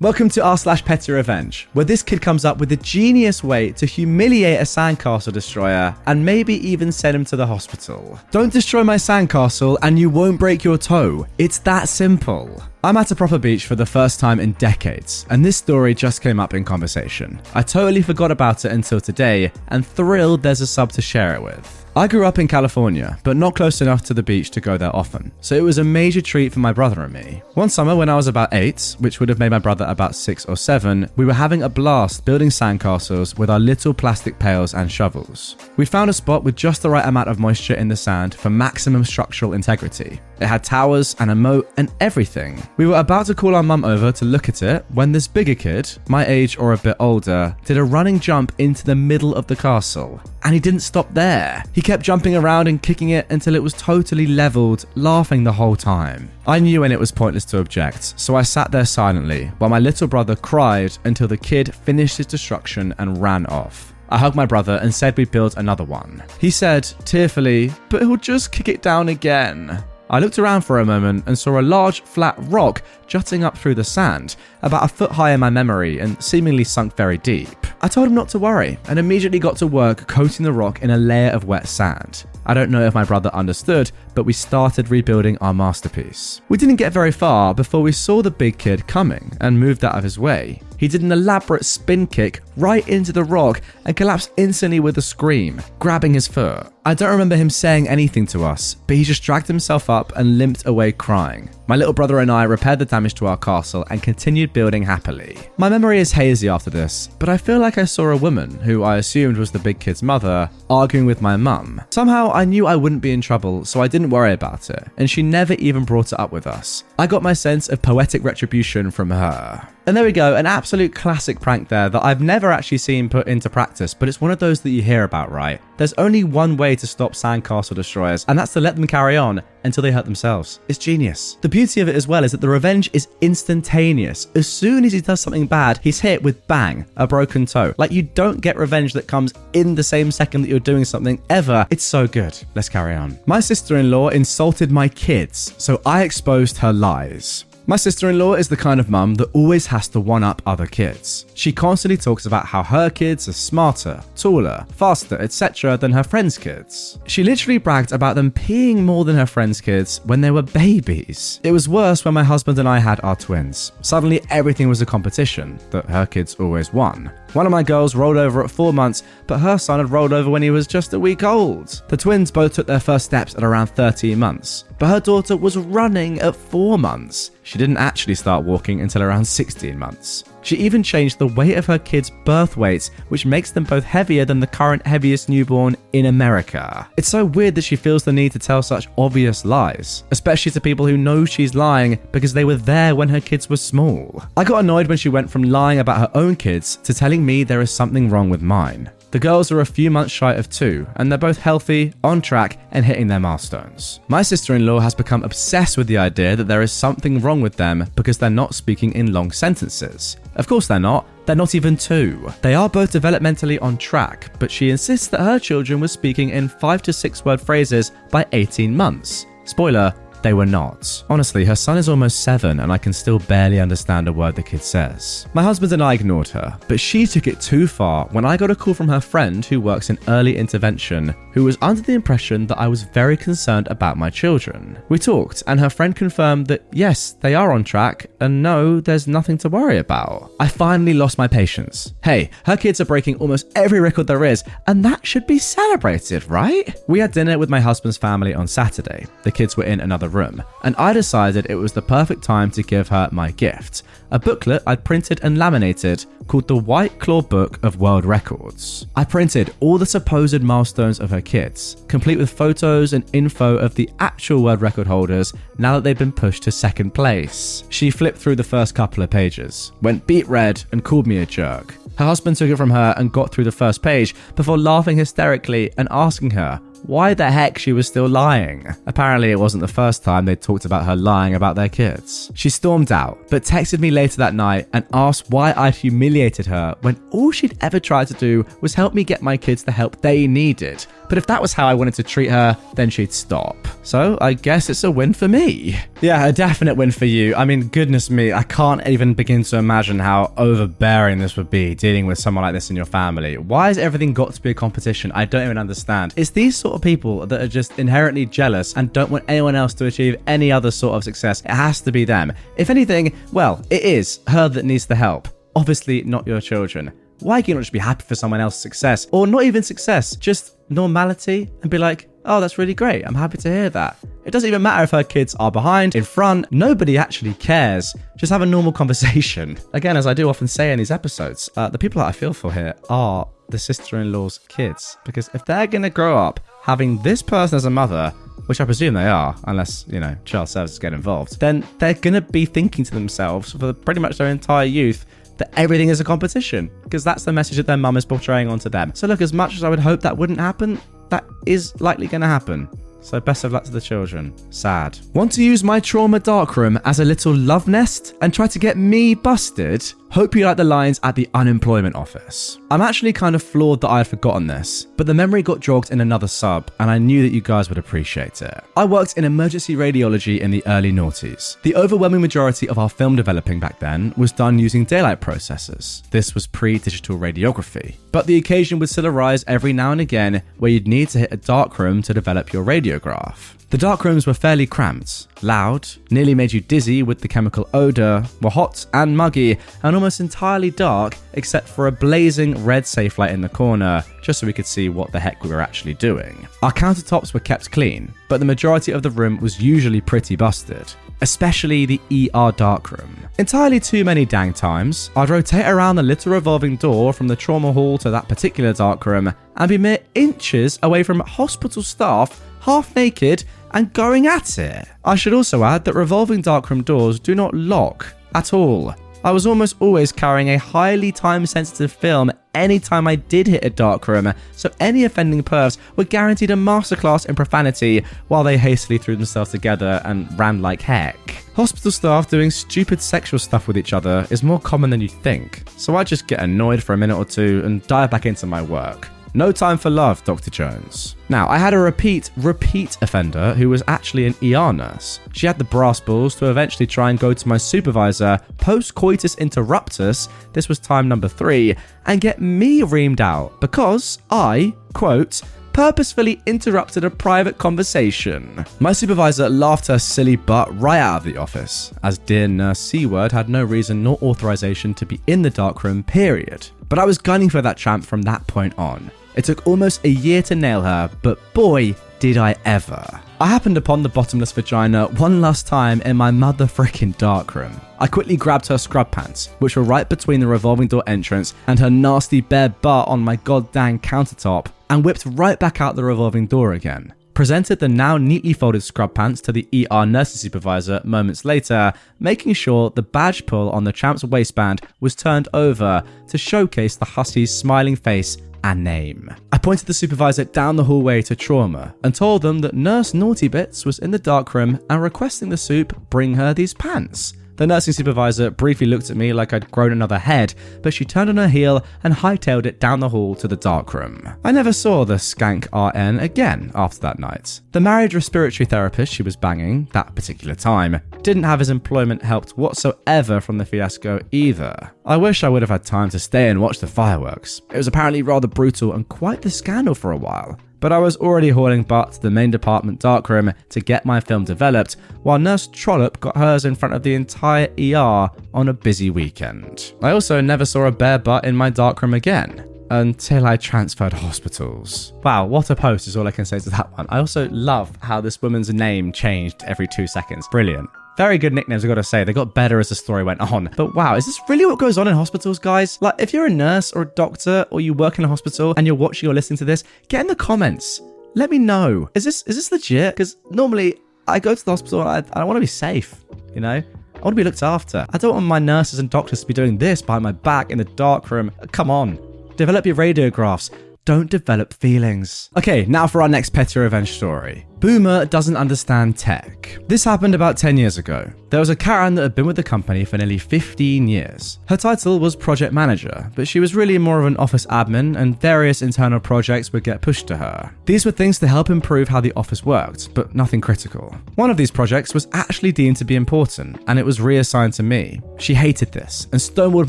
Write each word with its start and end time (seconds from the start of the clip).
Welcome 0.00 0.28
to 0.28 0.44
r 0.44 0.56
slash 0.56 0.84
petty 0.84 1.10
revenge, 1.10 1.68
where 1.72 1.84
this 1.84 2.04
kid 2.04 2.22
comes 2.22 2.44
up 2.44 2.58
with 2.58 2.70
a 2.70 2.76
genius 2.76 3.42
way 3.42 3.72
to 3.72 3.84
humiliate 3.84 4.60
a 4.60 4.62
sandcastle 4.62 5.32
destroyer 5.32 5.92
and 6.06 6.24
maybe 6.24 6.54
even 6.54 6.92
send 6.92 7.16
him 7.16 7.24
to 7.24 7.34
the 7.34 7.48
hospital. 7.48 8.16
Don't 8.30 8.52
destroy 8.52 8.84
my 8.84 8.94
sandcastle 8.94 9.76
and 9.82 9.98
you 9.98 10.08
won't 10.08 10.38
break 10.38 10.62
your 10.62 10.78
toe. 10.78 11.26
It's 11.38 11.58
that 11.70 11.88
simple. 11.88 12.62
I'm 12.84 12.96
at 12.96 13.10
a 13.10 13.16
proper 13.16 13.38
beach 13.38 13.66
for 13.66 13.74
the 13.74 13.86
first 13.86 14.20
time 14.20 14.38
in 14.38 14.52
decades, 14.52 15.26
and 15.30 15.44
this 15.44 15.56
story 15.56 15.96
just 15.96 16.22
came 16.22 16.38
up 16.38 16.54
in 16.54 16.62
conversation. 16.62 17.40
I 17.56 17.62
totally 17.62 18.02
forgot 18.02 18.30
about 18.30 18.64
it 18.64 18.70
until 18.70 19.00
today, 19.00 19.50
and 19.66 19.84
thrilled 19.84 20.44
there's 20.44 20.60
a 20.60 20.66
sub 20.68 20.92
to 20.92 21.02
share 21.02 21.34
it 21.34 21.42
with. 21.42 21.77
I 21.98 22.06
grew 22.06 22.24
up 22.24 22.38
in 22.38 22.46
California, 22.46 23.18
but 23.24 23.36
not 23.36 23.56
close 23.56 23.80
enough 23.80 24.04
to 24.04 24.14
the 24.14 24.22
beach 24.22 24.52
to 24.52 24.60
go 24.60 24.76
there 24.76 24.94
often, 24.94 25.32
so 25.40 25.56
it 25.56 25.64
was 25.64 25.78
a 25.78 25.84
major 25.84 26.20
treat 26.20 26.52
for 26.52 26.60
my 26.60 26.72
brother 26.72 27.02
and 27.02 27.12
me. 27.12 27.42
One 27.54 27.68
summer, 27.68 27.96
when 27.96 28.08
I 28.08 28.14
was 28.14 28.28
about 28.28 28.54
eight, 28.54 28.94
which 29.00 29.18
would 29.18 29.28
have 29.28 29.40
made 29.40 29.50
my 29.50 29.58
brother 29.58 29.84
about 29.88 30.14
six 30.14 30.44
or 30.44 30.56
seven, 30.56 31.10
we 31.16 31.24
were 31.24 31.32
having 31.32 31.64
a 31.64 31.68
blast 31.68 32.24
building 32.24 32.50
sandcastles 32.50 33.36
with 33.36 33.50
our 33.50 33.58
little 33.58 33.92
plastic 33.92 34.38
pails 34.38 34.74
and 34.74 34.92
shovels. 34.92 35.56
We 35.76 35.86
found 35.86 36.08
a 36.08 36.12
spot 36.12 36.44
with 36.44 36.54
just 36.54 36.82
the 36.82 36.90
right 36.90 37.04
amount 37.04 37.30
of 37.30 37.40
moisture 37.40 37.74
in 37.74 37.88
the 37.88 37.96
sand 37.96 38.32
for 38.32 38.48
maximum 38.48 39.04
structural 39.04 39.54
integrity. 39.54 40.20
It 40.40 40.46
had 40.46 40.62
towers 40.62 41.16
and 41.18 41.32
a 41.32 41.34
moat 41.34 41.68
and 41.78 41.92
everything. 41.98 42.62
We 42.76 42.86
were 42.86 42.98
about 42.98 43.26
to 43.26 43.34
call 43.34 43.56
our 43.56 43.62
mum 43.64 43.84
over 43.84 44.12
to 44.12 44.24
look 44.24 44.48
at 44.48 44.62
it 44.62 44.84
when 44.90 45.10
this 45.10 45.26
bigger 45.26 45.56
kid, 45.56 45.90
my 46.08 46.24
age 46.26 46.56
or 46.60 46.74
a 46.74 46.78
bit 46.78 46.94
older, 47.00 47.56
did 47.64 47.76
a 47.76 47.82
running 47.82 48.20
jump 48.20 48.52
into 48.58 48.84
the 48.84 48.94
middle 48.94 49.34
of 49.34 49.48
the 49.48 49.56
castle. 49.56 50.20
And 50.44 50.54
he 50.54 50.60
didn't 50.60 50.80
stop 50.80 51.12
there. 51.12 51.64
He 51.72 51.82
kept 51.88 52.02
jumping 52.02 52.36
around 52.36 52.68
and 52.68 52.82
kicking 52.82 53.08
it 53.10 53.26
until 53.30 53.54
it 53.54 53.62
was 53.62 53.72
totally 53.72 54.26
leveled, 54.26 54.84
laughing 54.94 55.42
the 55.42 55.50
whole 55.50 55.74
time. 55.74 56.30
I 56.46 56.58
knew 56.58 56.82
when 56.82 56.92
it 56.92 57.00
was 57.00 57.10
pointless 57.10 57.46
to 57.46 57.60
object, 57.60 58.12
so 58.20 58.36
I 58.36 58.42
sat 58.42 58.70
there 58.70 58.84
silently 58.84 59.46
while 59.56 59.70
my 59.70 59.78
little 59.78 60.06
brother 60.06 60.36
cried 60.36 60.98
until 61.04 61.28
the 61.28 61.38
kid 61.38 61.74
finished 61.74 62.18
his 62.18 62.26
destruction 62.26 62.94
and 62.98 63.22
ran 63.22 63.46
off. 63.46 63.94
I 64.10 64.18
hugged 64.18 64.36
my 64.36 64.44
brother 64.44 64.78
and 64.82 64.94
said 64.94 65.16
we'd 65.16 65.30
build 65.30 65.56
another 65.56 65.84
one. 65.84 66.22
He 66.38 66.50
said, 66.50 66.82
tearfully, 67.06 67.72
but 67.88 68.02
he'll 68.02 68.18
just 68.18 68.52
kick 68.52 68.68
it 68.68 68.82
down 68.82 69.08
again. 69.08 69.82
I 70.10 70.20
looked 70.20 70.38
around 70.38 70.62
for 70.62 70.78
a 70.78 70.86
moment 70.86 71.24
and 71.26 71.38
saw 71.38 71.60
a 71.60 71.62
large, 71.62 72.00
flat 72.00 72.34
rock 72.42 72.82
jutting 73.06 73.44
up 73.44 73.58
through 73.58 73.74
the 73.74 73.84
sand, 73.84 74.36
about 74.62 74.84
a 74.84 74.88
foot 74.88 75.10
high 75.10 75.32
in 75.32 75.40
my 75.40 75.50
memory 75.50 75.98
and 75.98 76.22
seemingly 76.22 76.64
sunk 76.64 76.96
very 76.96 77.18
deep. 77.18 77.48
I 77.80 77.88
told 77.88 78.08
him 78.08 78.14
not 78.14 78.28
to 78.30 78.38
worry 78.38 78.78
and 78.88 78.98
immediately 78.98 79.38
got 79.38 79.56
to 79.58 79.66
work 79.66 80.06
coating 80.08 80.44
the 80.44 80.52
rock 80.52 80.82
in 80.82 80.90
a 80.90 80.96
layer 80.96 81.30
of 81.30 81.44
wet 81.44 81.68
sand. 81.68 82.24
I 82.46 82.54
don't 82.54 82.70
know 82.70 82.86
if 82.86 82.94
my 82.94 83.04
brother 83.04 83.30
understood, 83.34 83.92
but 84.14 84.24
we 84.24 84.32
started 84.32 84.90
rebuilding 84.90 85.36
our 85.38 85.52
masterpiece. 85.52 86.40
We 86.48 86.56
didn't 86.56 86.76
get 86.76 86.92
very 86.92 87.12
far 87.12 87.54
before 87.54 87.82
we 87.82 87.92
saw 87.92 88.22
the 88.22 88.30
big 88.30 88.56
kid 88.58 88.86
coming 88.86 89.36
and 89.40 89.60
moved 89.60 89.84
out 89.84 89.96
of 89.96 90.04
his 90.04 90.18
way. 90.18 90.62
He 90.78 90.88
did 90.88 91.02
an 91.02 91.12
elaborate 91.12 91.64
spin 91.64 92.06
kick 92.06 92.40
right 92.56 92.88
into 92.88 93.12
the 93.12 93.24
rock 93.24 93.60
and 93.84 93.96
collapsed 93.96 94.32
instantly 94.36 94.80
with 94.80 94.96
a 94.96 95.02
scream, 95.02 95.60
grabbing 95.78 96.14
his 96.14 96.26
foot. 96.26 96.72
I 96.84 96.94
don't 96.94 97.10
remember 97.10 97.36
him 97.36 97.50
saying 97.50 97.86
anything 97.86 98.26
to 98.28 98.44
us, 98.44 98.74
but 98.86 98.96
he 98.96 99.04
just 99.04 99.22
dragged 99.22 99.46
himself 99.46 99.90
up 99.90 100.16
and 100.16 100.38
limped 100.38 100.66
away 100.66 100.92
crying. 100.92 101.50
My 101.66 101.76
little 101.76 101.92
brother 101.92 102.20
and 102.20 102.30
I 102.30 102.44
repaired 102.44 102.78
the 102.78 102.86
damage 102.86 103.12
to 103.14 103.26
our 103.26 103.36
castle 103.36 103.84
and 103.90 104.02
continued 104.02 104.54
building 104.54 104.82
happily. 104.84 105.36
My 105.58 105.68
memory 105.68 105.98
is 105.98 106.12
hazy 106.12 106.48
after 106.48 106.70
this, 106.70 107.10
but 107.18 107.28
I 107.28 107.36
feel 107.36 107.58
like 107.58 107.76
I 107.76 107.84
saw 107.84 108.08
a 108.08 108.16
woman, 108.16 108.58
who 108.60 108.84
I 108.84 108.96
assumed 108.96 109.36
was 109.36 109.50
the 109.50 109.58
big 109.58 109.80
kid's 109.80 110.02
mother, 110.02 110.48
arguing 110.70 111.04
with 111.04 111.20
my 111.20 111.36
mum. 111.36 111.82
Somehow 111.90 112.30
I 112.32 112.46
knew 112.46 112.66
I 112.66 112.76
wouldn't 112.76 113.02
be 113.02 113.12
in 113.12 113.20
trouble, 113.20 113.66
so 113.66 113.82
I 113.82 113.88
didn't 113.88 114.10
worry 114.10 114.32
about 114.32 114.70
it, 114.70 114.88
and 114.96 115.10
she 115.10 115.22
never 115.22 115.54
even 115.54 115.84
brought 115.84 116.12
it 116.12 116.20
up 116.20 116.32
with 116.32 116.46
us. 116.46 116.84
I 116.98 117.06
got 117.06 117.22
my 117.22 117.34
sense 117.34 117.68
of 117.68 117.82
poetic 117.82 118.24
retribution 118.24 118.90
from 118.90 119.10
her. 119.10 119.68
And 119.88 119.96
there 119.96 120.04
we 120.04 120.12
go, 120.12 120.36
an 120.36 120.44
absolute 120.44 120.94
classic 120.94 121.40
prank 121.40 121.70
there 121.70 121.88
that 121.88 122.04
I've 122.04 122.20
never 122.20 122.52
actually 122.52 122.76
seen 122.76 123.08
put 123.08 123.26
into 123.26 123.48
practice, 123.48 123.94
but 123.94 124.06
it's 124.06 124.20
one 124.20 124.30
of 124.30 124.38
those 124.38 124.60
that 124.60 124.68
you 124.68 124.82
hear 124.82 125.04
about, 125.04 125.32
right? 125.32 125.62
There's 125.78 125.94
only 125.94 126.24
one 126.24 126.58
way 126.58 126.76
to 126.76 126.86
stop 126.86 127.12
sandcastle 127.12 127.74
destroyers, 127.74 128.26
and 128.28 128.38
that's 128.38 128.52
to 128.52 128.60
let 128.60 128.76
them 128.76 128.86
carry 128.86 129.16
on 129.16 129.40
until 129.64 129.80
they 129.80 129.90
hurt 129.90 130.04
themselves. 130.04 130.60
It's 130.68 130.76
genius. 130.76 131.38
The 131.40 131.48
beauty 131.48 131.80
of 131.80 131.88
it 131.88 131.96
as 131.96 132.06
well 132.06 132.22
is 132.22 132.32
that 132.32 132.42
the 132.42 132.48
revenge 132.50 132.90
is 132.92 133.08
instantaneous. 133.22 134.26
As 134.34 134.46
soon 134.46 134.84
as 134.84 134.92
he 134.92 135.00
does 135.00 135.22
something 135.22 135.46
bad, 135.46 135.80
he's 135.82 136.00
hit 136.00 136.22
with 136.22 136.46
bang, 136.48 136.84
a 136.96 137.06
broken 137.06 137.46
toe. 137.46 137.72
Like 137.78 137.90
you 137.90 138.02
don't 138.02 138.42
get 138.42 138.58
revenge 138.58 138.92
that 138.92 139.06
comes 139.06 139.32
in 139.54 139.74
the 139.74 139.82
same 139.82 140.10
second 140.10 140.42
that 140.42 140.48
you're 140.50 140.60
doing 140.60 140.84
something 140.84 141.18
ever. 141.30 141.66
It's 141.70 141.82
so 141.82 142.06
good. 142.06 142.38
Let's 142.54 142.68
carry 142.68 142.94
on. 142.94 143.18
My 143.24 143.40
sister 143.40 143.78
in 143.78 143.90
law 143.90 144.08
insulted 144.10 144.70
my 144.70 144.88
kids, 144.88 145.54
so 145.56 145.80
I 145.86 146.02
exposed 146.02 146.58
her 146.58 146.74
lies. 146.74 147.46
My 147.68 147.76
sister 147.76 148.08
in 148.08 148.18
law 148.18 148.32
is 148.32 148.48
the 148.48 148.56
kind 148.56 148.80
of 148.80 148.88
mum 148.88 149.16
that 149.16 149.30
always 149.34 149.66
has 149.66 149.88
to 149.88 150.00
one 150.00 150.24
up 150.24 150.40
other 150.46 150.64
kids. 150.64 151.26
She 151.34 151.52
constantly 151.52 151.98
talks 151.98 152.24
about 152.24 152.46
how 152.46 152.62
her 152.62 152.88
kids 152.88 153.28
are 153.28 153.34
smarter, 153.34 154.02
taller, 154.16 154.64
faster, 154.70 155.18
etc. 155.20 155.76
than 155.76 155.92
her 155.92 156.02
friends' 156.02 156.38
kids. 156.38 156.98
She 157.06 157.22
literally 157.22 157.58
bragged 157.58 157.92
about 157.92 158.14
them 158.14 158.30
peeing 158.30 158.78
more 158.78 159.04
than 159.04 159.16
her 159.16 159.26
friends' 159.26 159.60
kids 159.60 160.00
when 160.04 160.22
they 160.22 160.30
were 160.30 160.40
babies. 160.40 161.40
It 161.42 161.52
was 161.52 161.68
worse 161.68 162.06
when 162.06 162.14
my 162.14 162.24
husband 162.24 162.58
and 162.58 162.66
I 162.66 162.78
had 162.78 163.00
our 163.04 163.16
twins. 163.16 163.72
Suddenly, 163.82 164.22
everything 164.30 164.70
was 164.70 164.80
a 164.80 164.86
competition 164.86 165.58
that 165.68 165.90
her 165.90 166.06
kids 166.06 166.36
always 166.36 166.72
won. 166.72 167.12
One 167.34 167.44
of 167.44 167.52
my 167.52 167.62
girls 167.62 167.94
rolled 167.94 168.16
over 168.16 168.42
at 168.42 168.50
four 168.50 168.72
months, 168.72 169.02
but 169.26 169.38
her 169.38 169.58
son 169.58 169.80
had 169.80 169.90
rolled 169.90 170.14
over 170.14 170.30
when 170.30 170.42
he 170.42 170.50
was 170.50 170.66
just 170.66 170.94
a 170.94 170.98
week 170.98 171.22
old. 171.22 171.82
The 171.88 171.96
twins 171.96 172.30
both 172.30 172.54
took 172.54 172.66
their 172.66 172.80
first 172.80 173.04
steps 173.04 173.34
at 173.34 173.44
around 173.44 173.66
13 173.66 174.18
months, 174.18 174.64
but 174.78 174.88
her 174.88 175.00
daughter 175.00 175.36
was 175.36 175.58
running 175.58 176.20
at 176.20 176.34
four 176.34 176.78
months. 176.78 177.30
She 177.42 177.58
didn't 177.58 177.76
actually 177.76 178.14
start 178.14 178.44
walking 178.44 178.80
until 178.80 179.02
around 179.02 179.26
16 179.26 179.78
months. 179.78 180.24
She 180.42 180.56
even 180.56 180.82
changed 180.82 181.18
the 181.18 181.26
weight 181.26 181.56
of 181.56 181.66
her 181.66 181.78
kids' 181.78 182.10
birth 182.24 182.56
weights, 182.56 182.90
which 183.08 183.26
makes 183.26 183.50
them 183.50 183.64
both 183.64 183.84
heavier 183.84 184.24
than 184.24 184.40
the 184.40 184.46
current 184.46 184.86
heaviest 184.86 185.28
newborn 185.28 185.76
in 185.92 186.06
America. 186.06 186.88
It's 186.96 187.08
so 187.08 187.24
weird 187.24 187.54
that 187.56 187.62
she 187.62 187.76
feels 187.76 188.04
the 188.04 188.12
need 188.12 188.32
to 188.32 188.38
tell 188.38 188.62
such 188.62 188.88
obvious 188.96 189.44
lies, 189.44 190.04
especially 190.10 190.52
to 190.52 190.60
people 190.60 190.86
who 190.86 190.96
know 190.96 191.24
she's 191.24 191.54
lying 191.54 191.98
because 192.12 192.32
they 192.32 192.44
were 192.44 192.56
there 192.56 192.94
when 192.94 193.08
her 193.08 193.20
kids 193.20 193.50
were 193.50 193.56
small. 193.56 194.22
I 194.36 194.44
got 194.44 194.60
annoyed 194.60 194.88
when 194.88 194.98
she 194.98 195.08
went 195.08 195.30
from 195.30 195.42
lying 195.42 195.80
about 195.80 195.98
her 195.98 196.10
own 196.14 196.36
kids 196.36 196.76
to 196.84 196.94
telling 196.94 197.24
me 197.24 197.44
there 197.44 197.60
is 197.60 197.70
something 197.70 198.08
wrong 198.08 198.30
with 198.30 198.42
mine. 198.42 198.90
The 199.10 199.18
girls 199.18 199.50
are 199.50 199.60
a 199.60 199.66
few 199.66 199.90
months 199.90 200.12
shy 200.12 200.34
of 200.34 200.50
two, 200.50 200.86
and 200.96 201.10
they're 201.10 201.18
both 201.18 201.38
healthy, 201.38 201.94
on 202.04 202.20
track, 202.20 202.58
and 202.72 202.84
hitting 202.84 203.06
their 203.06 203.18
milestones. 203.18 204.00
My 204.08 204.20
sister 204.20 204.54
in 204.54 204.66
law 204.66 204.80
has 204.80 204.94
become 204.94 205.24
obsessed 205.24 205.78
with 205.78 205.86
the 205.86 205.96
idea 205.96 206.36
that 206.36 206.44
there 206.46 206.60
is 206.60 206.72
something 206.72 207.18
wrong 207.20 207.40
with 207.40 207.56
them 207.56 207.86
because 207.96 208.18
they're 208.18 208.28
not 208.28 208.54
speaking 208.54 208.92
in 208.92 209.14
long 209.14 209.30
sentences. 209.30 210.18
Of 210.34 210.46
course, 210.46 210.66
they're 210.66 210.78
not. 210.78 211.06
They're 211.24 211.36
not 211.36 211.54
even 211.54 211.76
two. 211.76 212.30
They 212.42 212.54
are 212.54 212.68
both 212.68 212.92
developmentally 212.92 213.60
on 213.62 213.78
track, 213.78 214.30
but 214.38 214.50
she 214.50 214.68
insists 214.68 215.08
that 215.08 215.20
her 215.20 215.38
children 215.38 215.80
were 215.80 215.88
speaking 215.88 216.28
in 216.28 216.46
five 216.46 216.82
to 216.82 216.92
six 216.92 217.24
word 217.24 217.40
phrases 217.40 217.92
by 218.10 218.26
18 218.32 218.76
months. 218.76 219.24
Spoiler, 219.44 219.94
They 220.22 220.34
were 220.34 220.46
not. 220.46 221.04
Honestly, 221.08 221.44
her 221.44 221.56
son 221.56 221.78
is 221.78 221.88
almost 221.88 222.20
seven 222.20 222.60
and 222.60 222.72
I 222.72 222.78
can 222.78 222.92
still 222.92 223.18
barely 223.20 223.60
understand 223.60 224.08
a 224.08 224.12
word 224.12 224.34
the 224.34 224.42
kid 224.42 224.62
says. 224.62 225.26
My 225.34 225.42
husband 225.42 225.72
and 225.72 225.82
I 225.82 225.94
ignored 225.94 226.28
her, 226.28 226.58
but 226.68 226.80
she 226.80 227.06
took 227.06 227.26
it 227.26 227.40
too 227.40 227.66
far 227.66 228.06
when 228.06 228.24
I 228.24 228.36
got 228.36 228.50
a 228.50 228.54
call 228.54 228.74
from 228.74 228.88
her 228.88 229.00
friend 229.00 229.44
who 229.44 229.60
works 229.60 229.90
in 229.90 229.98
early 230.08 230.36
intervention, 230.36 231.14
who 231.32 231.44
was 231.44 231.58
under 231.62 231.82
the 231.82 231.94
impression 231.94 232.46
that 232.46 232.58
I 232.58 232.68
was 232.68 232.82
very 232.82 233.16
concerned 233.16 233.68
about 233.68 233.96
my 233.96 234.10
children. 234.10 234.78
We 234.88 234.98
talked, 234.98 235.42
and 235.46 235.60
her 235.60 235.70
friend 235.70 235.94
confirmed 235.94 236.46
that 236.48 236.64
yes, 236.72 237.12
they 237.12 237.34
are 237.34 237.52
on 237.52 237.64
track, 237.64 238.06
and 238.20 238.42
no, 238.42 238.80
there's 238.80 239.06
nothing 239.06 239.38
to 239.38 239.48
worry 239.48 239.78
about. 239.78 240.30
I 240.40 240.48
finally 240.48 240.94
lost 240.94 241.18
my 241.18 241.28
patience. 241.28 241.94
Hey, 242.02 242.30
her 242.44 242.56
kids 242.56 242.80
are 242.80 242.84
breaking 242.84 243.16
almost 243.16 243.50
every 243.54 243.80
record 243.80 244.06
there 244.06 244.24
is, 244.24 244.44
and 244.66 244.84
that 244.84 245.06
should 245.06 245.26
be 245.26 245.38
celebrated, 245.38 246.28
right? 246.28 246.74
We 246.88 246.98
had 246.98 247.12
dinner 247.12 247.38
with 247.38 247.50
my 247.50 247.60
husband's 247.60 247.96
family 247.96 248.34
on 248.34 248.46
Saturday. 248.46 249.06
The 249.22 249.32
kids 249.32 249.56
were 249.56 249.64
in 249.64 249.80
another 249.80 250.07
room, 250.14 250.42
and 250.64 250.74
I 250.76 250.92
decided 250.92 251.46
it 251.46 251.54
was 251.54 251.72
the 251.72 251.82
perfect 251.82 252.22
time 252.22 252.50
to 252.52 252.62
give 252.62 252.88
her 252.88 253.08
my 253.12 253.30
gift 253.30 253.82
a 254.10 254.18
booklet 254.18 254.62
I'd 254.66 254.84
printed 254.84 255.20
and 255.22 255.38
laminated 255.38 256.06
called 256.26 256.48
the 256.48 256.56
White 256.56 256.98
Claw 256.98 257.22
Book 257.22 257.58
of 257.62 257.80
World 257.80 258.04
Records. 258.04 258.86
I 258.96 259.04
printed 259.04 259.54
all 259.60 259.78
the 259.78 259.86
supposed 259.86 260.42
milestones 260.42 261.00
of 261.00 261.10
her 261.10 261.20
kids, 261.20 261.84
complete 261.88 262.18
with 262.18 262.30
photos 262.30 262.92
and 262.92 263.04
info 263.12 263.56
of 263.56 263.74
the 263.74 263.88
actual 263.98 264.42
world 264.42 264.60
record 264.60 264.86
holders 264.86 265.32
now 265.56 265.74
that 265.74 265.84
they've 265.84 265.98
been 265.98 266.12
pushed 266.12 266.42
to 266.44 266.52
second 266.52 266.94
place. 266.94 267.64
She 267.70 267.90
flipped 267.90 268.18
through 268.18 268.36
the 268.36 268.44
first 268.44 268.74
couple 268.74 269.02
of 269.02 269.10
pages, 269.10 269.72
went 269.80 270.06
beet 270.06 270.28
red, 270.28 270.62
and 270.72 270.84
called 270.84 271.06
me 271.06 271.18
a 271.18 271.26
jerk. 271.26 271.74
Her 271.96 272.04
husband 272.04 272.36
took 272.36 272.50
it 272.50 272.56
from 272.56 272.70
her 272.70 272.94
and 272.96 273.12
got 273.12 273.32
through 273.32 273.44
the 273.44 273.52
first 273.52 273.82
page 273.82 274.14
before 274.36 274.58
laughing 274.58 274.98
hysterically 274.98 275.72
and 275.78 275.88
asking 275.90 276.30
her 276.30 276.60
why 276.84 277.14
the 277.14 277.30
heck 277.30 277.58
she 277.58 277.72
was 277.72 277.86
still 277.86 278.08
lying. 278.08 278.66
Apparently, 278.86 279.30
it 279.30 279.38
wasn't 279.38 279.60
the 279.60 279.68
first 279.68 280.04
time 280.04 280.24
they'd 280.24 280.40
talked 280.40 280.64
about 280.64 280.84
her 280.84 280.96
lying 280.96 281.34
about 281.34 281.56
their 281.56 281.68
kids. 281.68 282.30
She 282.34 282.50
stormed 282.50 282.92
out, 282.92 283.18
but 283.30 283.42
texted 283.42 283.78
me 283.78 283.90
later 283.90 284.16
that 284.18 284.34
night 284.34 284.68
and 284.72 284.86
asked 284.92 285.30
why 285.30 285.52
I'd 285.56 285.74
humiliated 285.74 286.46
her 286.46 286.76
when 286.82 287.00
all 287.10 287.30
she'd 287.30 287.56
ever 287.60 287.80
tried 287.80 288.08
to 288.08 288.14
do 288.14 288.44
was 288.60 288.74
help 288.74 288.94
me 288.94 289.04
get 289.04 289.22
my 289.22 289.36
kids 289.36 289.64
the 289.64 289.72
help 289.72 290.00
they 290.00 290.26
needed. 290.26 290.86
But 291.08 291.18
if 291.18 291.26
that 291.26 291.40
was 291.40 291.52
how 291.54 291.66
I 291.66 291.74
wanted 291.74 291.94
to 291.94 292.02
treat 292.02 292.30
her, 292.30 292.56
then 292.74 292.90
she'd 292.90 293.12
stop. 293.12 293.56
So 293.82 294.18
I 294.20 294.34
guess 294.34 294.68
it's 294.68 294.84
a 294.84 294.90
win 294.90 295.14
for 295.14 295.26
me. 295.26 295.78
Yeah, 296.02 296.26
a 296.26 296.32
definite 296.32 296.74
win 296.74 296.90
for 296.90 297.06
you. 297.06 297.34
I 297.34 297.44
mean, 297.44 297.68
goodness 297.68 298.10
me, 298.10 298.32
I 298.32 298.42
can't 298.42 298.86
even 298.86 299.14
begin 299.14 299.42
to 299.44 299.56
imagine 299.56 299.98
how 299.98 300.32
overbearing 300.36 301.18
this 301.18 301.36
would 301.36 301.50
be 301.50 301.74
dealing 301.74 302.06
with 302.06 302.18
someone 302.18 302.42
like 302.42 302.52
this 302.52 302.70
in 302.70 302.76
your 302.76 302.84
family. 302.84 303.38
Why 303.38 303.68
has 303.68 303.78
everything 303.78 304.12
got 304.12 304.34
to 304.34 304.42
be 304.42 304.50
a 304.50 304.54
competition? 304.54 305.10
I 305.12 305.24
don't 305.24 305.44
even 305.44 305.56
understand. 305.58 306.12
It's 306.16 306.30
these 306.30 306.56
sort 306.68 306.76
of 306.76 306.82
people 306.82 307.26
that 307.26 307.40
are 307.40 307.48
just 307.48 307.78
inherently 307.78 308.26
jealous 308.26 308.76
and 308.76 308.92
don't 308.92 309.10
want 309.10 309.24
anyone 309.26 309.54
else 309.54 309.72
to 309.72 309.86
achieve 309.86 310.16
any 310.26 310.52
other 310.52 310.70
sort 310.70 310.94
of 310.96 311.02
success. 311.02 311.40
It 311.40 311.50
has 311.50 311.80
to 311.80 311.90
be 311.90 312.04
them. 312.04 312.30
If 312.58 312.68
anything, 312.68 313.16
well, 313.32 313.62
it 313.70 313.82
is 313.82 314.20
her 314.26 314.50
that 314.50 314.66
needs 314.66 314.84
the 314.84 314.94
help. 314.94 315.28
Obviously, 315.56 316.02
not 316.02 316.26
your 316.26 316.42
children. 316.42 316.92
Why 317.20 317.40
can 317.40 317.52
you 317.52 317.54
not 317.54 317.62
just 317.62 317.72
be 317.72 317.78
happy 317.78 318.04
for 318.04 318.14
someone 318.14 318.40
else's 318.40 318.60
success? 318.60 319.06
Or 319.12 319.26
not 319.26 319.44
even 319.44 319.62
success, 319.62 320.14
just 320.14 320.56
normality 320.68 321.50
and 321.62 321.70
be 321.70 321.78
like, 321.78 322.10
oh, 322.26 322.38
that's 322.38 322.58
really 322.58 322.74
great. 322.74 323.02
I'm 323.06 323.14
happy 323.14 323.38
to 323.38 323.50
hear 323.50 323.70
that. 323.70 323.96
It 324.26 324.30
doesn't 324.30 324.46
even 324.46 324.60
matter 324.60 324.84
if 324.84 324.90
her 324.90 325.02
kids 325.02 325.34
are 325.36 325.50
behind, 325.50 325.96
in 325.96 326.04
front, 326.04 326.52
nobody 326.52 326.98
actually 326.98 327.32
cares. 327.34 327.96
Just 328.18 328.30
have 328.30 328.42
a 328.42 328.46
normal 328.46 328.72
conversation. 328.80 329.58
Again, 329.72 329.96
as 329.96 330.06
I 330.06 330.12
do 330.12 330.28
often 330.28 330.46
say 330.46 330.70
in 330.70 330.78
these 330.78 330.90
episodes, 330.90 331.48
uh, 331.56 331.70
the 331.70 331.78
people 331.78 332.00
that 332.00 332.08
I 332.08 332.12
feel 332.12 332.34
for 332.34 332.52
here 332.52 332.74
are 332.90 333.26
the 333.48 333.58
sister 333.58 333.98
in 334.00 334.12
law's 334.12 334.38
kids. 334.48 334.96
Because 335.04 335.30
if 335.34 335.44
they're 335.44 335.66
going 335.66 335.82
to 335.82 335.90
grow 335.90 336.18
up 336.18 336.40
having 336.62 336.98
this 337.02 337.22
person 337.22 337.56
as 337.56 337.64
a 337.64 337.70
mother, 337.70 338.10
which 338.46 338.60
I 338.60 338.64
presume 338.64 338.94
they 338.94 339.06
are, 339.06 339.36
unless, 339.44 339.84
you 339.88 340.00
know, 340.00 340.16
child 340.24 340.48
services 340.48 340.78
get 340.78 340.92
involved, 340.92 341.40
then 341.40 341.66
they're 341.78 341.94
going 341.94 342.14
to 342.14 342.20
be 342.20 342.46
thinking 342.46 342.84
to 342.84 342.92
themselves 342.92 343.52
for 343.52 343.72
pretty 343.72 344.00
much 344.00 344.18
their 344.18 344.28
entire 344.28 344.66
youth 344.66 345.06
that 345.38 345.52
everything 345.56 345.88
is 345.88 346.00
a 346.00 346.04
competition 346.04 346.70
because 346.82 347.04
that's 347.04 347.24
the 347.24 347.32
message 347.32 347.56
that 347.56 347.66
their 347.66 347.76
mum 347.76 347.96
is 347.96 348.04
portraying 348.04 348.48
onto 348.48 348.68
them. 348.68 348.92
So, 348.94 349.06
look, 349.06 349.20
as 349.20 349.32
much 349.32 349.56
as 349.56 349.64
I 349.64 349.68
would 349.68 349.78
hope 349.78 350.00
that 350.00 350.16
wouldn't 350.16 350.38
happen, 350.38 350.80
that 351.10 351.24
is 351.46 351.78
likely 351.80 352.06
going 352.06 352.20
to 352.20 352.26
happen. 352.26 352.68
So, 353.00 353.20
best 353.20 353.44
of 353.44 353.52
luck 353.52 353.64
to 353.64 353.70
the 353.70 353.80
children. 353.80 354.34
Sad. 354.52 354.98
Want 355.14 355.32
to 355.32 355.42
use 355.42 355.62
my 355.62 355.80
trauma 355.80 356.18
darkroom 356.18 356.78
as 356.84 357.00
a 357.00 357.04
little 357.04 357.34
love 357.34 357.68
nest 357.68 358.14
and 358.20 358.34
try 358.34 358.46
to 358.48 358.58
get 358.58 358.76
me 358.76 359.14
busted? 359.14 359.92
Hope 360.10 360.34
you 360.34 360.46
like 360.46 360.56
the 360.56 360.64
lines 360.64 360.98
at 361.02 361.14
the 361.14 361.28
unemployment 361.34 361.94
office. 361.94 362.58
I'm 362.70 362.80
actually 362.80 363.12
kind 363.12 363.34
of 363.34 363.42
floored 363.42 363.82
that 363.82 363.90
I 363.90 363.98
had 363.98 364.08
forgotten 364.08 364.46
this, 364.46 364.86
but 364.96 365.06
the 365.06 365.12
memory 365.12 365.42
got 365.42 365.60
jogged 365.60 365.90
in 365.90 366.00
another 366.00 366.26
sub, 366.26 366.70
and 366.80 366.90
I 366.90 366.96
knew 366.96 367.22
that 367.22 367.34
you 367.34 367.42
guys 367.42 367.68
would 367.68 367.76
appreciate 367.76 368.40
it. 368.40 368.64
I 368.74 368.86
worked 368.86 369.18
in 369.18 369.24
emergency 369.24 369.76
radiology 369.76 370.40
in 370.40 370.50
the 370.50 370.66
early 370.66 370.92
noughties. 370.92 371.60
The 371.60 371.76
overwhelming 371.76 372.22
majority 372.22 372.70
of 372.70 372.78
our 372.78 372.88
film 372.88 373.16
developing 373.16 373.60
back 373.60 373.78
then 373.80 374.14
was 374.16 374.32
done 374.32 374.58
using 374.58 374.86
daylight 374.86 375.20
processors. 375.20 376.08
This 376.08 376.34
was 376.34 376.46
pre 376.46 376.78
digital 376.78 377.18
radiography. 377.18 377.96
But 378.10 378.26
the 378.26 378.38
occasion 378.38 378.78
would 378.78 378.88
still 378.88 379.06
arise 379.06 379.44
every 379.46 379.74
now 379.74 379.92
and 379.92 380.00
again 380.00 380.42
where 380.56 380.70
you'd 380.70 380.88
need 380.88 381.10
to 381.10 381.18
hit 381.18 381.32
a 381.32 381.36
darkroom 381.36 382.00
to 382.02 382.14
develop 382.14 382.54
your 382.54 382.64
radiograph. 382.64 383.58
The 383.70 383.76
dark 383.76 384.06
rooms 384.06 384.26
were 384.26 384.32
fairly 384.32 384.66
cramped, 384.66 385.26
loud, 385.42 385.86
nearly 386.10 386.34
made 386.34 386.54
you 386.54 386.60
dizzy 386.62 387.02
with 387.02 387.20
the 387.20 387.28
chemical 387.28 387.68
odour, 387.74 388.24
were 388.40 388.48
hot 388.48 388.86
and 388.94 389.14
muggy, 389.14 389.58
and 389.82 389.94
almost 389.98 390.20
entirely 390.20 390.70
dark 390.70 391.16
except 391.32 391.68
for 391.68 391.88
a 391.88 391.92
blazing 391.92 392.64
red 392.64 392.86
safe 392.86 393.18
light 393.18 393.32
in 393.32 393.40
the 393.40 393.48
corner, 393.48 394.04
just 394.22 394.38
so 394.38 394.46
we 394.46 394.52
could 394.52 394.66
see 394.66 394.88
what 394.88 395.10
the 395.10 395.18
heck 395.18 395.42
we 395.42 395.50
were 395.50 395.60
actually 395.60 395.94
doing. 395.94 396.46
Our 396.62 396.72
countertops 396.72 397.34
were 397.34 397.40
kept 397.40 397.72
clean, 397.72 398.14
but 398.28 398.38
the 398.38 398.46
majority 398.46 398.92
of 398.92 399.02
the 399.02 399.10
room 399.10 399.40
was 399.40 399.60
usually 399.60 400.00
pretty 400.00 400.36
busted 400.36 400.94
especially 401.20 401.84
the 401.84 402.30
ER 402.32 402.52
darkroom. 402.52 403.28
Entirely 403.38 403.80
too 403.80 404.04
many 404.04 404.24
dang 404.24 404.52
times, 404.52 405.10
I'd 405.16 405.30
rotate 405.30 405.66
around 405.66 405.96
the 405.96 406.02
little 406.02 406.32
revolving 406.32 406.76
door 406.76 407.12
from 407.12 407.26
the 407.26 407.34
trauma 407.36 407.72
hall 407.72 407.98
to 407.98 408.10
that 408.10 408.28
particular 408.28 408.72
darkroom 408.72 409.32
and 409.56 409.68
be 409.68 409.78
mere 409.78 409.98
inches 410.14 410.78
away 410.82 411.02
from 411.02 411.20
hospital 411.20 411.82
staff, 411.82 412.40
half 412.60 412.94
naked, 412.94 413.44
and 413.72 413.92
going 413.92 414.26
at 414.26 414.58
it. 414.58 414.86
I 415.04 415.16
should 415.16 415.34
also 415.34 415.64
add 415.64 415.84
that 415.84 415.94
revolving 415.94 416.40
darkroom 416.40 416.82
doors 416.82 417.18
do 417.18 417.34
not 417.34 417.54
lock 417.54 418.14
at 418.34 418.52
all. 418.52 418.94
I 419.24 419.32
was 419.32 419.46
almost 419.46 419.76
always 419.80 420.12
carrying 420.12 420.50
a 420.50 420.58
highly 420.58 421.10
time 421.10 421.44
sensitive 421.44 421.92
film 421.92 422.30
anytime 422.54 423.08
I 423.08 423.16
did 423.16 423.48
hit 423.48 423.64
a 423.64 423.70
darkroom, 423.70 424.32
so 424.52 424.70
any 424.78 425.04
offending 425.04 425.42
pervs 425.42 425.78
were 425.96 426.04
guaranteed 426.04 426.52
a 426.52 426.54
masterclass 426.54 427.26
in 427.26 427.34
profanity 427.34 428.04
while 428.28 428.44
they 428.44 428.56
hastily 428.56 428.96
threw 428.96 429.16
themselves 429.16 429.50
together 429.50 430.00
and 430.04 430.38
ran 430.38 430.62
like 430.62 430.80
heck. 430.80 431.44
Hospital 431.54 431.90
staff 431.90 432.30
doing 432.30 432.50
stupid 432.50 433.02
sexual 433.02 433.40
stuff 433.40 433.66
with 433.66 433.76
each 433.76 433.92
other 433.92 434.26
is 434.30 434.44
more 434.44 434.60
common 434.60 434.90
than 434.90 435.00
you 435.00 435.08
think, 435.08 435.64
so 435.76 435.96
I 435.96 436.04
just 436.04 436.28
get 436.28 436.40
annoyed 436.40 436.82
for 436.82 436.92
a 436.92 436.96
minute 436.96 437.16
or 437.16 437.24
two 437.24 437.62
and 437.64 437.84
dive 437.88 438.12
back 438.12 438.24
into 438.24 438.46
my 438.46 438.62
work. 438.62 439.08
No 439.34 439.52
time 439.52 439.78
for 439.78 439.90
love, 439.90 440.24
Dr. 440.24 440.50
Jones. 440.50 441.16
Now, 441.28 441.48
I 441.48 441.58
had 441.58 441.74
a 441.74 441.78
repeat, 441.78 442.30
repeat 442.36 442.96
offender 443.02 443.54
who 443.54 443.68
was 443.68 443.82
actually 443.86 444.26
an 444.26 444.34
ER 444.42 444.72
nurse. 444.72 445.20
She 445.32 445.46
had 445.46 445.58
the 445.58 445.64
brass 445.64 446.00
balls 446.00 446.34
to 446.36 446.50
eventually 446.50 446.86
try 446.86 447.10
and 447.10 447.18
go 447.18 447.34
to 447.34 447.48
my 447.48 447.56
supervisor 447.56 448.40
post 448.56 448.94
coitus 448.94 449.36
interruptus, 449.36 450.28
this 450.52 450.68
was 450.68 450.78
time 450.78 451.08
number 451.08 451.28
three, 451.28 451.76
and 452.06 452.20
get 452.20 452.40
me 452.40 452.80
reamed 452.82 453.20
out 453.20 453.60
because 453.60 454.18
I, 454.30 454.74
quote, 454.94 455.42
purposefully 455.78 456.42
interrupted 456.44 457.04
a 457.04 457.10
private 457.10 457.56
conversation. 457.56 458.64
My 458.80 458.92
supervisor 458.92 459.48
laughed 459.48 459.86
her 459.86 459.98
silly 460.00 460.34
butt 460.34 460.76
right 460.80 460.98
out 460.98 461.18
of 461.18 461.24
the 461.24 461.36
office, 461.36 461.92
as 462.02 462.18
dear 462.18 462.48
nurse 462.48 462.80
C 462.80 463.06
word 463.06 463.30
had 463.30 463.48
no 463.48 463.62
reason 463.62 464.02
nor 464.02 464.18
authorization 464.20 464.92
to 464.94 465.06
be 465.06 465.20
in 465.28 465.42
the 465.42 465.50
darkroom, 465.50 466.02
period. 466.02 466.68
But 466.88 466.98
I 466.98 467.04
was 467.04 467.18
gunning 467.18 467.48
for 467.48 467.62
that 467.62 467.76
champ 467.76 468.04
from 468.04 468.22
that 468.22 468.44
point 468.48 468.76
on. 468.76 469.12
It 469.38 469.44
took 469.44 469.64
almost 469.68 470.04
a 470.04 470.08
year 470.08 470.42
to 470.42 470.56
nail 470.56 470.82
her, 470.82 471.08
but 471.22 471.38
boy, 471.54 471.94
did 472.18 472.36
I 472.36 472.56
ever. 472.64 473.06
I 473.40 473.46
happened 473.46 473.76
upon 473.76 474.02
the 474.02 474.08
bottomless 474.08 474.50
vagina 474.50 475.06
one 475.06 475.40
last 475.40 475.68
time 475.68 476.02
in 476.02 476.16
my 476.16 476.32
mother 476.32 476.66
frickin' 476.66 477.16
darkroom. 477.18 477.80
I 478.00 478.08
quickly 478.08 478.36
grabbed 478.36 478.66
her 478.66 478.78
scrub 478.78 479.12
pants, 479.12 479.50
which 479.60 479.76
were 479.76 479.84
right 479.84 480.08
between 480.08 480.40
the 480.40 480.48
revolving 480.48 480.88
door 480.88 481.04
entrance 481.06 481.54
and 481.68 481.78
her 481.78 481.88
nasty 481.88 482.40
bare 482.40 482.70
butt 482.70 483.06
on 483.06 483.20
my 483.20 483.36
goddamn 483.36 484.00
countertop, 484.00 484.72
and 484.90 485.04
whipped 485.04 485.24
right 485.24 485.60
back 485.60 485.80
out 485.80 485.94
the 485.94 486.02
revolving 486.02 486.48
door 486.48 486.72
again. 486.72 487.14
Presented 487.32 487.78
the 487.78 487.88
now 487.88 488.18
neatly 488.18 488.52
folded 488.52 488.82
scrub 488.82 489.14
pants 489.14 489.40
to 489.42 489.52
the 489.52 489.68
ER 489.72 490.04
nursing 490.04 490.38
supervisor 490.38 491.00
moments 491.04 491.44
later, 491.44 491.92
making 492.18 492.54
sure 492.54 492.90
the 492.90 493.02
badge 493.02 493.46
pull 493.46 493.70
on 493.70 493.84
the 493.84 493.92
champ's 493.92 494.24
waistband 494.24 494.80
was 494.98 495.14
turned 495.14 495.46
over 495.54 496.02
to 496.26 496.36
showcase 496.36 496.96
the 496.96 497.04
hussy's 497.04 497.56
smiling 497.56 497.94
face 497.94 498.36
and 498.68 498.84
name. 498.84 499.34
I 499.50 499.56
pointed 499.56 499.86
the 499.86 499.94
supervisor 499.94 500.44
down 500.44 500.76
the 500.76 500.84
hallway 500.84 501.22
to 501.22 501.34
trauma 501.34 501.94
and 502.04 502.14
told 502.14 502.42
them 502.42 502.58
that 502.60 502.74
Nurse 502.74 503.14
Naughty 503.14 503.48
Bits 503.48 503.86
was 503.86 503.98
in 503.98 504.10
the 504.10 504.18
darkroom 504.18 504.78
and 504.90 505.00
requesting 505.00 505.48
the 505.48 505.56
soup 505.56 505.98
bring 506.10 506.34
her 506.34 506.52
these 506.52 506.74
pants. 506.74 507.32
The 507.58 507.66
nursing 507.66 507.92
supervisor 507.92 508.52
briefly 508.52 508.86
looked 508.86 509.10
at 509.10 509.16
me 509.16 509.32
like 509.32 509.52
I'd 509.52 509.68
grown 509.72 509.90
another 509.90 510.16
head, 510.16 510.54
but 510.80 510.94
she 510.94 511.04
turned 511.04 511.28
on 511.28 511.38
her 511.38 511.48
heel 511.48 511.84
and 512.04 512.14
hightailed 512.14 512.66
it 512.66 512.78
down 512.78 513.00
the 513.00 513.08
hall 513.08 513.34
to 513.34 513.48
the 513.48 513.56
darkroom. 513.56 514.32
I 514.44 514.52
never 514.52 514.72
saw 514.72 515.04
the 515.04 515.16
skank 515.16 515.66
RN 515.72 516.20
again 516.20 516.70
after 516.76 517.00
that 517.00 517.18
night. 517.18 517.60
The 517.72 517.80
married 517.80 518.14
respiratory 518.14 518.64
therapist 518.64 519.12
she 519.12 519.24
was 519.24 519.34
banging 519.34 519.88
that 519.92 520.14
particular 520.14 520.54
time 520.54 521.00
didn't 521.22 521.42
have 521.42 521.58
his 521.58 521.68
employment 521.68 522.22
helped 522.22 522.56
whatsoever 522.56 523.40
from 523.40 523.58
the 523.58 523.66
fiasco 523.66 524.20
either. 524.30 524.92
I 525.04 525.16
wish 525.16 525.42
I 525.42 525.48
would 525.48 525.62
have 525.62 525.70
had 525.70 525.84
time 525.84 526.10
to 526.10 526.20
stay 526.20 526.50
and 526.50 526.60
watch 526.60 526.78
the 526.78 526.86
fireworks. 526.86 527.60
It 527.72 527.76
was 527.76 527.88
apparently 527.88 528.22
rather 528.22 528.46
brutal 528.46 528.92
and 528.92 529.08
quite 529.08 529.42
the 529.42 529.50
scandal 529.50 529.96
for 529.96 530.12
a 530.12 530.16
while 530.16 530.56
but 530.80 530.92
I 530.92 530.98
was 530.98 531.16
already 531.16 531.50
hauling 531.50 531.82
butt 531.82 532.12
to 532.12 532.20
the 532.20 532.30
main 532.30 532.50
department 532.50 533.00
darkroom 533.00 533.52
to 533.70 533.80
get 533.80 534.04
my 534.04 534.20
film 534.20 534.44
developed, 534.44 534.96
while 535.22 535.38
Nurse 535.38 535.68
Trollope 535.68 536.20
got 536.20 536.36
hers 536.36 536.64
in 536.64 536.74
front 536.74 536.94
of 536.94 537.02
the 537.02 537.14
entire 537.14 537.68
ER 537.78 538.30
on 538.54 538.68
a 538.68 538.72
busy 538.72 539.10
weekend. 539.10 539.94
I 540.02 540.10
also 540.10 540.40
never 540.40 540.64
saw 540.64 540.86
a 540.86 540.92
bare 540.92 541.18
butt 541.18 541.44
in 541.44 541.56
my 541.56 541.70
darkroom 541.70 542.14
again. 542.14 542.64
Until 542.90 543.46
I 543.46 543.58
transferred 543.58 544.14
hospitals. 544.14 545.12
Wow, 545.22 545.44
what 545.44 545.68
a 545.68 545.76
post 545.76 546.08
is 546.08 546.16
all 546.16 546.26
I 546.26 546.30
can 546.30 546.46
say 546.46 546.58
to 546.58 546.70
that 546.70 546.90
one. 546.96 547.06
I 547.10 547.18
also 547.18 547.46
love 547.50 547.94
how 548.00 548.22
this 548.22 548.40
woman's 548.40 548.72
name 548.72 549.12
changed 549.12 549.62
every 549.64 549.86
two 549.86 550.06
seconds. 550.06 550.48
Brilliant. 550.48 550.88
Very 551.18 551.36
good 551.36 551.52
nicknames, 551.52 551.84
I 551.84 551.88
gotta 551.88 552.04
say. 552.04 552.22
They 552.22 552.32
got 552.32 552.54
better 552.54 552.78
as 552.78 552.90
the 552.90 552.94
story 552.94 553.24
went 553.24 553.40
on. 553.40 553.70
But 553.76 553.92
wow, 553.96 554.14
is 554.14 554.24
this 554.24 554.40
really 554.48 554.64
what 554.66 554.78
goes 554.78 554.98
on 554.98 555.08
in 555.08 555.14
hospitals, 555.14 555.58
guys? 555.58 555.98
Like, 556.00 556.14
if 556.20 556.32
you're 556.32 556.46
a 556.46 556.50
nurse 556.50 556.92
or 556.92 557.02
a 557.02 557.06
doctor 557.06 557.66
or 557.72 557.80
you 557.80 557.92
work 557.92 558.20
in 558.20 558.24
a 558.24 558.28
hospital 558.28 558.72
and 558.76 558.86
you're 558.86 558.94
watching 558.94 559.28
or 559.28 559.34
listening 559.34 559.56
to 559.56 559.64
this, 559.64 559.82
get 560.06 560.20
in 560.20 560.26
the 560.28 560.36
comments. 560.36 561.00
Let 561.34 561.50
me 561.50 561.58
know. 561.58 562.08
Is 562.14 562.22
this 562.22 562.44
is 562.44 562.54
this 562.54 562.70
legit? 562.70 563.16
Because 563.16 563.36
normally 563.50 563.96
I 564.28 564.38
go 564.38 564.54
to 564.54 564.64
the 564.64 564.70
hospital 564.70 565.00
and 565.00 565.26
I, 565.34 565.40
I 565.40 565.42
want 565.42 565.56
to 565.56 565.60
be 565.60 565.66
safe, 565.66 566.24
you 566.54 566.60
know? 566.60 566.80
I 567.16 567.20
want 567.20 567.32
to 567.32 567.40
be 567.40 567.42
looked 567.42 567.64
after. 567.64 568.06
I 568.10 568.18
don't 568.18 568.34
want 568.34 568.46
my 568.46 568.60
nurses 568.60 569.00
and 569.00 569.10
doctors 569.10 569.40
to 569.40 569.46
be 569.46 569.54
doing 569.54 569.76
this 569.76 570.00
behind 570.00 570.22
my 570.22 570.30
back 570.30 570.70
in 570.70 570.78
the 570.78 570.84
dark 570.84 571.32
room. 571.32 571.50
Come 571.72 571.90
on. 571.90 572.16
Develop 572.54 572.86
your 572.86 572.94
radiographs. 572.94 573.70
Don't 574.04 574.30
develop 574.30 574.72
feelings. 574.72 575.50
Okay, 575.56 575.84
now 575.86 576.06
for 576.06 576.22
our 576.22 576.28
next 576.28 576.50
petty 576.50 576.78
revenge 576.78 577.10
story. 577.10 577.66
Boomer 577.80 578.24
doesn't 578.24 578.56
understand 578.56 579.16
tech. 579.16 579.78
This 579.86 580.02
happened 580.02 580.34
about 580.34 580.56
10 580.56 580.76
years 580.76 580.98
ago. 580.98 581.30
There 581.50 581.60
was 581.60 581.70
a 581.70 581.76
Karen 581.76 582.14
that 582.16 582.22
had 582.22 582.34
been 582.34 582.46
with 582.46 582.56
the 582.56 582.62
company 582.62 583.04
for 583.04 583.16
nearly 583.16 583.38
15 583.38 584.08
years. 584.08 584.58
Her 584.66 584.76
title 584.76 585.18
was 585.18 585.36
project 585.36 585.72
manager, 585.72 586.30
but 586.34 586.48
she 586.48 586.60
was 586.60 586.74
really 586.74 586.98
more 586.98 587.20
of 587.20 587.26
an 587.26 587.36
office 587.36 587.66
admin 587.66 588.16
and 588.16 588.38
various 588.40 588.82
internal 588.82 589.20
projects 589.20 589.72
would 589.72 589.84
get 589.84 590.02
pushed 590.02 590.26
to 590.26 590.36
her. 590.36 590.74
These 590.86 591.06
were 591.06 591.12
things 591.12 591.38
to 591.38 591.46
help 591.46 591.70
improve 591.70 592.08
how 592.08 592.20
the 592.20 592.34
office 592.34 592.66
worked, 592.66 593.14
but 593.14 593.34
nothing 593.34 593.60
critical. 593.60 594.14
One 594.34 594.50
of 594.50 594.56
these 594.56 594.70
projects 594.70 595.14
was 595.14 595.28
actually 595.32 595.72
deemed 595.72 595.96
to 595.98 596.04
be 596.04 596.16
important 596.16 596.82
and 596.88 596.98
it 596.98 597.06
was 597.06 597.20
reassigned 597.20 597.74
to 597.74 597.82
me. 597.82 598.20
She 598.38 598.54
hated 598.54 598.92
this 598.92 599.28
and 599.32 599.40
stonewalled 599.40 599.88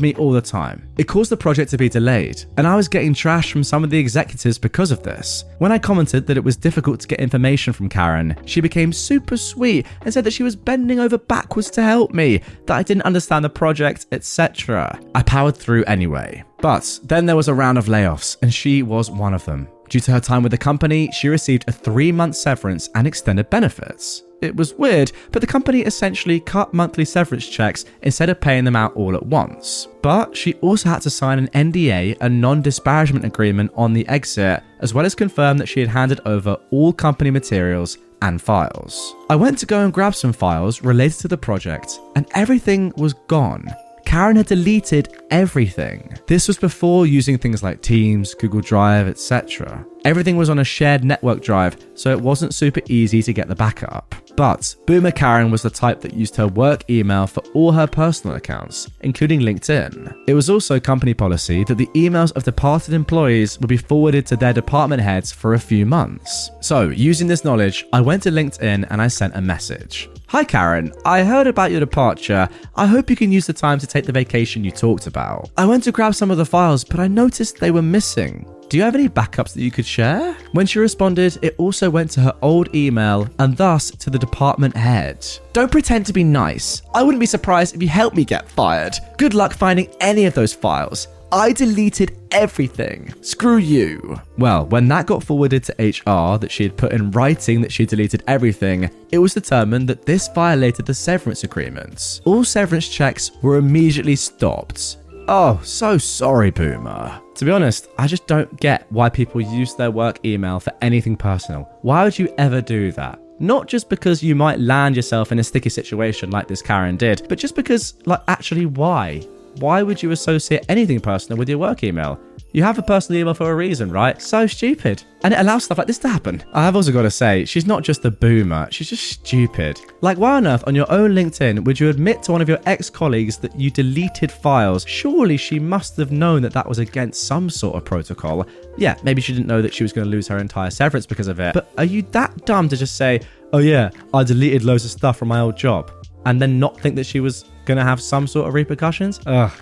me 0.00 0.14
all 0.14 0.30
the 0.30 0.40
time. 0.40 0.88
It 0.96 1.08
caused 1.08 1.30
the 1.30 1.36
project 1.36 1.70
to 1.72 1.78
be 1.78 1.88
delayed, 1.88 2.44
and 2.56 2.66
I 2.66 2.76
was 2.76 2.88
getting 2.88 3.14
trash 3.14 3.50
from 3.50 3.64
some 3.64 3.82
of 3.82 3.90
the 3.90 3.98
executives 3.98 4.58
because 4.58 4.90
of 4.90 5.02
this. 5.02 5.44
When 5.58 5.72
I 5.72 5.78
commented 5.78 6.26
that 6.26 6.36
it 6.36 6.44
was 6.44 6.56
difficult 6.56 7.00
to 7.00 7.08
get 7.08 7.20
information 7.20 7.72
from 7.80 7.88
Karen, 7.88 8.36
she 8.44 8.60
became 8.60 8.92
super 8.92 9.38
sweet 9.38 9.86
and 10.02 10.12
said 10.12 10.24
that 10.24 10.34
she 10.34 10.42
was 10.42 10.54
bending 10.54 11.00
over 11.00 11.16
backwards 11.16 11.70
to 11.70 11.82
help 11.82 12.12
me, 12.12 12.42
that 12.66 12.76
I 12.76 12.82
didn't 12.82 13.04
understand 13.04 13.42
the 13.42 13.48
project, 13.48 14.04
etc. 14.12 15.00
I 15.14 15.22
powered 15.22 15.56
through 15.56 15.84
anyway. 15.84 16.44
But 16.58 17.00
then 17.02 17.24
there 17.24 17.36
was 17.36 17.48
a 17.48 17.54
round 17.54 17.78
of 17.78 17.86
layoffs, 17.86 18.36
and 18.42 18.52
she 18.52 18.82
was 18.82 19.10
one 19.10 19.32
of 19.32 19.46
them. 19.46 19.66
Due 19.90 20.00
to 20.00 20.12
her 20.12 20.20
time 20.20 20.44
with 20.44 20.52
the 20.52 20.58
company, 20.58 21.10
she 21.12 21.28
received 21.28 21.64
a 21.66 21.72
three 21.72 22.12
month 22.12 22.36
severance 22.36 22.88
and 22.94 23.06
extended 23.06 23.50
benefits. 23.50 24.22
It 24.40 24.54
was 24.54 24.72
weird, 24.72 25.12
but 25.32 25.40
the 25.40 25.48
company 25.48 25.80
essentially 25.80 26.40
cut 26.40 26.72
monthly 26.72 27.04
severance 27.04 27.46
checks 27.46 27.84
instead 28.02 28.30
of 28.30 28.40
paying 28.40 28.64
them 28.64 28.76
out 28.76 28.94
all 28.94 29.14
at 29.14 29.26
once. 29.26 29.88
But 30.00 30.34
she 30.34 30.54
also 30.54 30.88
had 30.88 31.02
to 31.02 31.10
sign 31.10 31.38
an 31.40 31.72
NDA, 31.72 32.16
a 32.20 32.28
non 32.28 32.62
disparagement 32.62 33.24
agreement, 33.24 33.72
on 33.74 33.92
the 33.92 34.06
exit, 34.08 34.62
as 34.78 34.94
well 34.94 35.04
as 35.04 35.14
confirm 35.16 35.58
that 35.58 35.68
she 35.68 35.80
had 35.80 35.90
handed 35.90 36.20
over 36.24 36.56
all 36.70 36.92
company 36.92 37.30
materials 37.30 37.98
and 38.22 38.40
files. 38.40 39.14
I 39.28 39.36
went 39.36 39.58
to 39.58 39.66
go 39.66 39.84
and 39.84 39.92
grab 39.92 40.14
some 40.14 40.32
files 40.32 40.82
related 40.82 41.18
to 41.20 41.28
the 41.28 41.36
project, 41.36 41.98
and 42.14 42.26
everything 42.34 42.92
was 42.96 43.14
gone. 43.26 43.66
Karen 44.04 44.36
had 44.36 44.46
deleted 44.46 45.16
everything. 45.30 46.16
This 46.26 46.48
was 46.48 46.58
before 46.58 47.06
using 47.06 47.38
things 47.38 47.62
like 47.62 47.82
Teams, 47.82 48.34
Google 48.34 48.60
Drive, 48.60 49.08
etc. 49.08 49.84
Everything 50.04 50.36
was 50.36 50.50
on 50.50 50.58
a 50.58 50.64
shared 50.64 51.04
network 51.04 51.42
drive, 51.42 51.76
so 51.94 52.10
it 52.10 52.20
wasn't 52.20 52.54
super 52.54 52.80
easy 52.86 53.22
to 53.22 53.32
get 53.32 53.48
the 53.48 53.54
backup. 53.54 54.14
But 54.40 54.74
Boomer 54.86 55.10
Karen 55.10 55.50
was 55.50 55.60
the 55.60 55.68
type 55.68 56.00
that 56.00 56.14
used 56.14 56.34
her 56.36 56.46
work 56.46 56.88
email 56.88 57.26
for 57.26 57.42
all 57.52 57.72
her 57.72 57.86
personal 57.86 58.36
accounts, 58.36 58.88
including 59.02 59.40
LinkedIn. 59.40 60.16
It 60.26 60.32
was 60.32 60.48
also 60.48 60.80
company 60.80 61.12
policy 61.12 61.62
that 61.64 61.74
the 61.74 61.88
emails 61.88 62.34
of 62.34 62.44
departed 62.44 62.94
employees 62.94 63.60
would 63.60 63.68
be 63.68 63.76
forwarded 63.76 64.24
to 64.28 64.36
their 64.36 64.54
department 64.54 65.02
heads 65.02 65.30
for 65.30 65.52
a 65.52 65.58
few 65.58 65.84
months. 65.84 66.50
So, 66.62 66.88
using 66.88 67.28
this 67.28 67.44
knowledge, 67.44 67.84
I 67.92 68.00
went 68.00 68.22
to 68.22 68.30
LinkedIn 68.30 68.86
and 68.88 69.02
I 69.02 69.08
sent 69.08 69.36
a 69.36 69.42
message. 69.42 70.08
Hi 70.28 70.42
Karen, 70.42 70.90
I 71.04 71.22
heard 71.22 71.46
about 71.46 71.70
your 71.70 71.80
departure. 71.80 72.48
I 72.76 72.86
hope 72.86 73.10
you 73.10 73.16
can 73.16 73.30
use 73.30 73.46
the 73.46 73.52
time 73.52 73.78
to 73.80 73.86
take 73.86 74.06
the 74.06 74.12
vacation 74.12 74.64
you 74.64 74.70
talked 74.70 75.06
about. 75.06 75.50
I 75.58 75.66
went 75.66 75.84
to 75.84 75.92
grab 75.92 76.14
some 76.14 76.30
of 76.30 76.38
the 76.38 76.46
files, 76.46 76.82
but 76.82 76.98
I 76.98 77.08
noticed 77.08 77.58
they 77.58 77.72
were 77.72 77.82
missing. 77.82 78.46
Do 78.70 78.76
you 78.76 78.84
have 78.84 78.94
any 78.94 79.08
backups 79.08 79.54
that 79.54 79.62
you 79.62 79.72
could 79.72 79.84
share? 79.84 80.34
When 80.52 80.64
she 80.64 80.78
responded, 80.78 81.36
it 81.42 81.56
also 81.58 81.90
went 81.90 82.12
to 82.12 82.20
her 82.20 82.36
old 82.40 82.72
email 82.72 83.28
and 83.40 83.56
thus 83.56 83.90
to 83.90 84.10
the 84.10 84.18
department 84.18 84.76
head. 84.76 85.26
Don't 85.52 85.72
pretend 85.72 86.06
to 86.06 86.12
be 86.12 86.22
nice. 86.22 86.80
I 86.94 87.02
wouldn't 87.02 87.18
be 87.18 87.26
surprised 87.26 87.74
if 87.74 87.82
you 87.82 87.88
helped 87.88 88.14
me 88.16 88.24
get 88.24 88.48
fired. 88.48 88.94
Good 89.18 89.34
luck 89.34 89.54
finding 89.54 89.92
any 90.00 90.24
of 90.24 90.34
those 90.34 90.54
files. 90.54 91.08
I 91.32 91.52
deleted 91.52 92.16
everything. 92.30 93.12
Screw 93.22 93.56
you. 93.56 94.20
Well, 94.38 94.66
when 94.66 94.86
that 94.86 95.06
got 95.06 95.24
forwarded 95.24 95.64
to 95.64 95.72
HR 95.72 96.38
that 96.38 96.52
she 96.52 96.62
had 96.62 96.76
put 96.76 96.92
in 96.92 97.10
writing 97.10 97.62
that 97.62 97.72
she 97.72 97.86
deleted 97.86 98.22
everything, 98.28 98.88
it 99.10 99.18
was 99.18 99.34
determined 99.34 99.88
that 99.88 100.06
this 100.06 100.28
violated 100.28 100.86
the 100.86 100.94
severance 100.94 101.42
agreements. 101.42 102.20
All 102.24 102.44
severance 102.44 102.88
checks 102.88 103.32
were 103.42 103.56
immediately 103.56 104.14
stopped. 104.14 104.98
Oh, 105.26 105.60
so 105.64 105.98
sorry, 105.98 106.52
Boomer. 106.52 107.20
To 107.40 107.46
be 107.46 107.52
honest, 107.52 107.88
I 107.96 108.06
just 108.06 108.26
don't 108.26 108.54
get 108.60 108.84
why 108.92 109.08
people 109.08 109.40
use 109.40 109.74
their 109.74 109.90
work 109.90 110.22
email 110.26 110.60
for 110.60 110.74
anything 110.82 111.16
personal. 111.16 111.62
Why 111.80 112.04
would 112.04 112.18
you 112.18 112.30
ever 112.36 112.60
do 112.60 112.92
that? 112.92 113.18
Not 113.38 113.66
just 113.66 113.88
because 113.88 114.22
you 114.22 114.34
might 114.34 114.60
land 114.60 114.94
yourself 114.94 115.32
in 115.32 115.38
a 115.38 115.42
sticky 115.42 115.70
situation 115.70 116.30
like 116.30 116.48
this 116.48 116.60
Karen 116.60 116.98
did, 116.98 117.24
but 117.30 117.38
just 117.38 117.56
because, 117.56 117.94
like, 118.04 118.20
actually, 118.28 118.66
why? 118.66 119.20
Why 119.56 119.82
would 119.82 120.02
you 120.02 120.10
associate 120.10 120.66
anything 120.68 121.00
personal 121.00 121.38
with 121.38 121.48
your 121.48 121.56
work 121.56 121.82
email? 121.82 122.20
You 122.52 122.64
have 122.64 122.78
a 122.78 122.82
personal 122.82 123.20
email 123.20 123.34
for 123.34 123.52
a 123.52 123.54
reason, 123.54 123.92
right? 123.92 124.20
So 124.20 124.44
stupid. 124.46 125.04
And 125.22 125.32
it 125.32 125.38
allows 125.38 125.64
stuff 125.64 125.78
like 125.78 125.86
this 125.86 125.98
to 125.98 126.08
happen. 126.08 126.42
I 126.52 126.64
have 126.64 126.74
also 126.74 126.90
got 126.90 127.02
to 127.02 127.10
say, 127.10 127.44
she's 127.44 127.66
not 127.66 127.84
just 127.84 128.04
a 128.04 128.10
boomer, 128.10 128.66
she's 128.72 128.90
just 128.90 129.08
stupid. 129.08 129.80
Like, 130.00 130.18
why 130.18 130.36
on 130.36 130.48
earth 130.48 130.64
on 130.66 130.74
your 130.74 130.90
own 130.90 131.12
LinkedIn 131.12 131.64
would 131.64 131.78
you 131.78 131.90
admit 131.90 132.24
to 132.24 132.32
one 132.32 132.42
of 132.42 132.48
your 132.48 132.58
ex 132.66 132.90
colleagues 132.90 133.36
that 133.38 133.54
you 133.54 133.70
deleted 133.70 134.32
files? 134.32 134.84
Surely 134.88 135.36
she 135.36 135.60
must 135.60 135.96
have 135.96 136.10
known 136.10 136.42
that 136.42 136.52
that 136.52 136.68
was 136.68 136.80
against 136.80 137.22
some 137.24 137.48
sort 137.48 137.76
of 137.76 137.84
protocol. 137.84 138.44
Yeah, 138.76 138.96
maybe 139.04 139.20
she 139.20 139.32
didn't 139.32 139.46
know 139.46 139.62
that 139.62 139.72
she 139.72 139.84
was 139.84 139.92
going 139.92 140.06
to 140.06 140.10
lose 140.10 140.26
her 140.26 140.38
entire 140.38 140.70
severance 140.70 141.06
because 141.06 141.28
of 141.28 141.38
it. 141.38 141.54
But 141.54 141.70
are 141.78 141.84
you 141.84 142.02
that 142.10 142.46
dumb 142.46 142.68
to 142.68 142.76
just 142.76 142.96
say, 142.96 143.20
oh 143.52 143.58
yeah, 143.58 143.90
I 144.12 144.24
deleted 144.24 144.64
loads 144.64 144.84
of 144.84 144.90
stuff 144.90 145.18
from 145.18 145.28
my 145.28 145.38
old 145.38 145.56
job? 145.56 145.92
And 146.26 146.42
then 146.42 146.58
not 146.58 146.80
think 146.80 146.96
that 146.96 147.06
she 147.06 147.20
was 147.20 147.44
going 147.64 147.78
to 147.78 147.84
have 147.84 148.00
some 148.00 148.26
sort 148.26 148.48
of 148.48 148.54
repercussions? 148.54 149.20
Ugh 149.26 149.52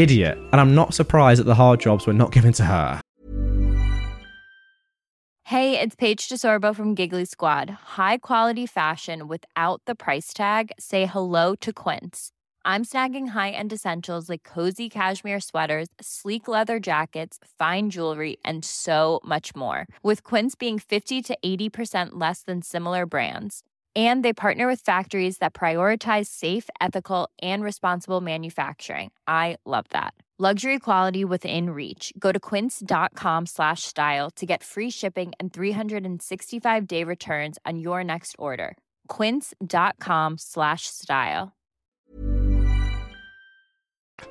idiot, 0.00 0.38
and 0.52 0.60
I'm 0.60 0.74
not 0.74 0.94
surprised 0.94 1.40
that 1.40 1.44
the 1.44 1.54
hard 1.54 1.80
jobs 1.80 2.06
were 2.06 2.12
not 2.12 2.32
given 2.36 2.52
to 2.54 2.64
her. 2.64 3.00
Hey, 5.44 5.80
it's 5.80 5.96
Paige 5.96 6.28
DeSorbo 6.28 6.76
from 6.76 6.94
Giggly 6.94 7.24
Squad. 7.24 7.70
High 7.96 8.18
quality 8.18 8.66
fashion 8.66 9.28
without 9.28 9.80
the 9.86 9.94
price 9.94 10.34
tag? 10.34 10.72
Say 10.78 11.06
hello 11.06 11.54
to 11.62 11.72
Quince. 11.72 12.32
I'm 12.66 12.84
snagging 12.84 13.28
high 13.28 13.50
end 13.50 13.72
essentials 13.72 14.28
like 14.28 14.42
cozy 14.42 14.90
cashmere 14.90 15.40
sweaters, 15.40 15.88
sleek 16.02 16.48
leather 16.48 16.78
jackets, 16.78 17.38
fine 17.58 17.88
jewelry, 17.88 18.36
and 18.44 18.62
so 18.62 19.20
much 19.24 19.56
more. 19.56 19.86
With 20.02 20.22
Quince 20.22 20.54
being 20.54 20.78
50 20.78 21.22
to 21.22 21.38
80% 21.42 22.10
less 22.12 22.42
than 22.42 22.60
similar 22.60 23.06
brands 23.06 23.62
and 23.98 24.24
they 24.24 24.32
partner 24.32 24.68
with 24.68 24.82
factories 24.82 25.38
that 25.38 25.54
prioritize 25.54 26.26
safe 26.26 26.70
ethical 26.80 27.28
and 27.42 27.64
responsible 27.64 28.20
manufacturing. 28.20 29.10
I 29.26 29.56
love 29.66 29.86
that. 29.90 30.14
Luxury 30.40 30.78
quality 30.78 31.24
within 31.24 31.70
reach. 31.70 32.12
Go 32.16 32.30
to 32.30 32.38
quince.com 32.38 33.46
slash 33.46 33.82
style 33.82 34.30
to 34.36 34.46
get 34.46 34.62
free 34.62 34.88
shipping 34.88 35.32
and 35.40 35.52
365 35.52 36.86
day 36.86 37.02
returns 37.02 37.58
on 37.66 37.80
your 37.80 38.04
next 38.04 38.36
order. 38.38 38.76
quince.com 39.08 40.38
slash 40.38 40.82
style. 40.86 41.56